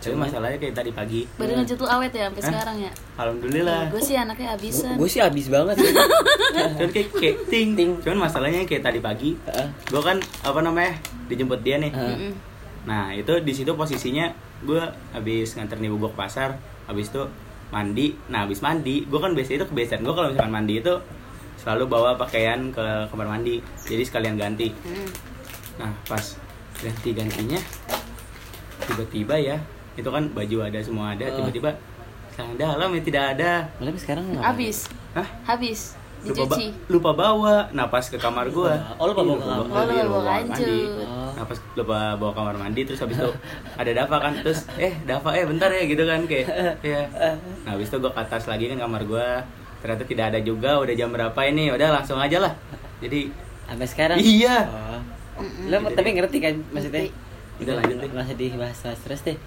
[0.00, 1.20] Tapi masalahnya kayak tadi pagi.
[1.36, 2.50] Baru lanjut lu awet ya sampai Hah?
[2.50, 2.92] sekarang ya.
[3.20, 3.82] Alhamdulillah.
[3.92, 4.96] Gue sih anaknya abisan.
[4.96, 5.92] gue sih habis banget sih
[6.80, 7.68] Cuman kayak, kayak ting.
[7.76, 7.90] Ting.
[8.00, 9.36] Cuman masalahnya kayak tadi pagi.
[9.44, 9.68] Heeh.
[9.92, 10.96] Gua kan apa namanya
[11.28, 11.92] dijemput dia nih.
[12.88, 14.32] Nah itu di situ posisinya
[14.64, 14.82] gue
[15.14, 17.22] habis nganter nih gue ke pasar, habis itu
[17.70, 18.16] mandi.
[18.32, 20.94] Nah habis mandi, gue kan biasanya itu kebiasaan gue kalau misalkan mandi itu
[21.60, 24.72] selalu bawa pakaian ke kamar mandi, jadi sekalian ganti.
[25.78, 26.47] Nah pas
[26.78, 27.60] ganti gantinya,
[28.80, 29.56] tiba-tiba ya
[29.94, 31.34] itu kan baju ada semua ada, Oh.
[31.36, 31.70] tiba-tiba
[32.30, 33.52] celana dalam ya tidak ada.
[33.76, 34.46] Tapi sekarang ngapain?
[34.46, 34.78] Habis.
[35.12, 35.28] Hah?
[35.44, 35.80] Habis.
[36.20, 37.56] Lupa, ba- lupa bawa.
[37.72, 39.58] Nah pas ke kamar gue, Oh, lupa bawa ke kamar.
[39.64, 40.78] Oh, lupa bawa mandi.
[41.02, 41.46] Oh.
[41.74, 43.30] Lupa bawa kamar mandi terus habis itu
[43.72, 47.02] ada Dava kan terus eh Dava eh bentar ya gitu kan kayak ya.
[47.62, 49.26] Nah habis itu gue ke atas lagi kan kamar gue
[49.78, 52.54] ternyata tidak ada juga udah jam berapa ini udah langsung aja lah.
[52.98, 53.30] Jadi
[53.64, 54.56] sampai sekarang Iya.
[54.64, 54.87] oh.
[55.64, 57.08] Lo tapi ngerti kan maksudnya.
[57.58, 58.08] Udah lanjut deh.
[58.08, 59.38] Nggak usah dibahas terus deh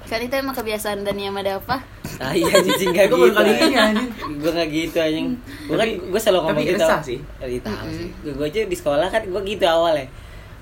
[0.00, 1.76] Kan itu emang kebiasaan Dani sama Dava.
[2.18, 4.10] ah iya anjing gak Gua baru gitu kali ini, anjing.
[4.36, 7.18] gue gak gitu anjing gue kan Tapi- gue selalu ngomong tapi gitu resah sih.
[7.38, 10.06] Iya, tahu sih gue aja di sekolah kan gue gitu awalnya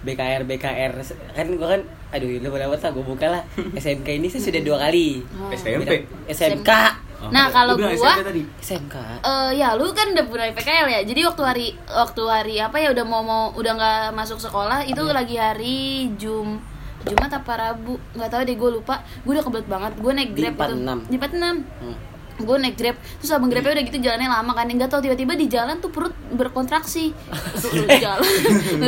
[0.01, 0.93] BKR BKR
[1.33, 4.77] kan gue kan aduh lu pada lah gue buka lah SMK ini saya sudah dua
[4.81, 5.51] kali Oh.
[5.51, 6.07] SMP.
[6.27, 6.71] SMK
[7.19, 8.43] Oh, Nah, kalau gua- SMP tadi.
[8.59, 11.01] SMK Eh ya lu kan udah punya PKL ya.
[11.03, 15.01] Jadi waktu hari waktu hari apa ya udah mau mau udah nggak masuk sekolah itu
[15.01, 15.13] Iya.
[15.13, 15.79] lagi hari
[16.15, 16.63] Jum
[17.01, 20.39] Jumat apa Rabu nggak tahu deh gue lupa gue udah kebelet banget gue naik Di
[20.41, 20.99] grab 46.
[21.01, 21.97] itu di 46 Hmm.
[22.39, 25.47] Gue naik grab terus abang grabnya udah gitu jalannya lama kan nggak tahu tiba-tiba di
[25.47, 27.11] jalan tuh perut berkontraksi
[28.05, 28.23] jalan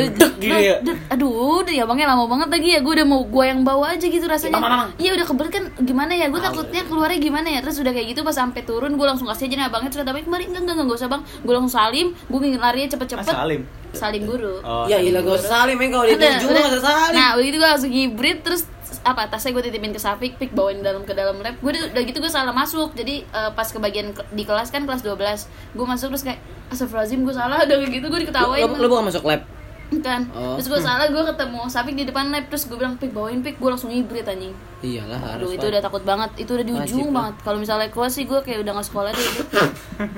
[0.07, 0.79] gitu ya?
[1.09, 1.29] Aduh
[1.61, 4.23] udah ya abangnya lama banget lagi ya gue udah mau gue yang bawa aja gitu
[4.23, 4.89] rasanya mamang.
[4.95, 8.21] iya udah kebelet kan gimana ya gue takutnya keluarnya gimana ya terus udah kayak gitu
[8.21, 10.85] pas sampai turun gue langsung kasih aja nih abangnya terus abangnya kemarin enggak enggak enggak,
[10.87, 13.61] enggak usah bang gue langsung salim gue ingin larinya Ah, cepet-cepet Salim.
[13.93, 15.09] salim guru Oh, ya Salim.
[15.09, 16.61] ilah gue salim ya kalau dia Udah, tujuh udah.
[16.61, 18.61] nggak usah salim Nah, begitu gue langsung hibrid terus
[19.01, 21.57] apa tasnya gue titipin ke Safik, pik bawain dalam ke dalam lab.
[21.59, 22.93] Gue udah gitu gue salah masuk.
[22.93, 25.77] Jadi eh, pas ke bagian di kelas kan kelas 12.
[25.77, 26.39] Gue masuk terus kayak
[26.71, 29.43] Astagfirullahaladzim gue salah udah gitu gue diketawain lo, lo bukan masuk lab
[29.93, 30.55] kan Oh.
[30.55, 33.55] terus gue salah gue ketemu Safik di depan lab terus gue bilang pik bawain pik
[33.55, 35.69] gue langsung hibrid anjing iyalah harus Aduh itu Pak.
[35.69, 38.71] udah takut banget itu udah di ujung banget kalau misalnya keluar sih gue kayak udah
[38.73, 39.43] gak sekolah deh itu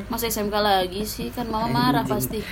[0.07, 2.37] masa SMK lagi sih kan mama marah pasti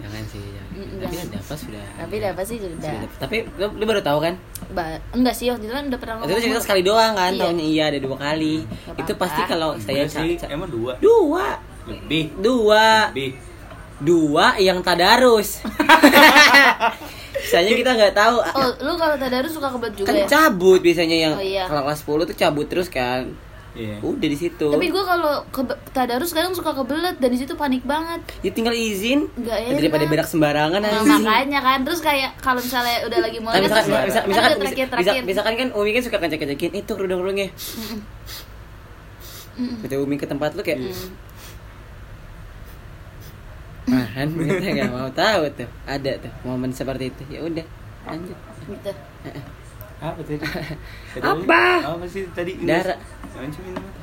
[0.00, 0.72] jangan sih jangan.
[0.74, 1.28] Mm, tapi jangan.
[1.28, 3.10] udah apa sudah tapi udah pasti sudah Sudah.
[3.20, 4.34] tapi lo, lo baru tahu kan
[4.70, 7.40] Ba- enggak sih waktu itu kan udah pernah Waktu itu cerita sekali doang kan Iya.
[7.44, 9.20] tahunnya iya ada dua kali Gak itu apa-apa.
[9.20, 10.92] pasti kalau saya Enggak sih, emang dua.
[10.98, 11.46] dua
[11.84, 12.24] Lebih.
[12.34, 13.30] dua Lebih.
[13.96, 15.60] Dua yang tadarus
[17.36, 20.26] Misalnya kita nggak tahu Oh, lu kalau tadarus suka kebelet juga kan ya?
[20.26, 21.64] cabut biasanya yang Oh, iya.
[21.64, 23.30] kalau kelas 10 tuh cabut terus kan
[23.74, 23.98] Iya.
[24.00, 27.82] udah di situ Tapi gua kalau ke tadarus kadang suka kebelet dan di situ panik
[27.82, 28.22] banget.
[28.38, 29.76] ya tinggal izin Nggak Ya, enak.
[29.76, 31.10] daripada berak sembarangan Nah, anjing.
[31.20, 34.06] makanya kan terus kayak kalau misalnya udah lagi Nah, mulai misalkan, terus suara.
[34.06, 35.02] misal, kan misalkan, udah terakhir-terakhir.
[35.12, 37.48] bisa- misalkan kan Umi kan suka ngecek-ngecekin itu kerudung-kerudungnya.
[39.54, 40.94] Ketika Umi ke tempat lu kayak Nah,
[43.86, 45.68] kan kita nggak mau tahu tuh.
[45.84, 47.22] Ada tuh momen seperti itu.
[47.30, 47.66] Ya udah,
[48.06, 48.38] lanjut.
[48.64, 48.90] gitu.
[50.02, 50.36] Apa tadi?
[51.14, 51.64] Tadi Apa?
[51.86, 52.58] Apa sih tadi?
[52.60, 52.98] Darah.
[53.34, 53.50] Mah.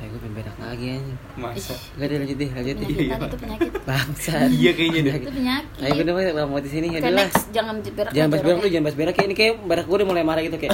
[0.02, 1.18] Eh, gue pengen berak lagi anjing.
[1.36, 1.74] Masa?
[1.94, 2.88] Gak ada lanjut deh, lanjut deh.
[2.88, 3.70] Penyakit Iya, itu penyakit.
[3.88, 4.48] Bangsat.
[4.50, 5.14] Iya kayaknya deh.
[5.14, 5.78] Itu penyakit.
[5.78, 7.12] Ayo gue udah mau di sini ya lah.
[7.14, 8.12] next jangan berak.
[8.12, 10.42] Jangan bahas berak lu, jangan bahas berak kayak ini kayak berak gue udah mulai marah
[10.42, 10.72] gitu kayak.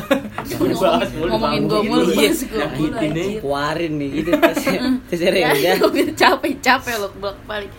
[1.29, 2.31] Ngomongin gue mulu, Iya.
[2.33, 3.27] gue.
[3.43, 4.65] Keluarin nih gitu terus
[5.13, 6.07] terus ya Ya, udah.
[6.15, 7.71] capek capek lo bolak balik.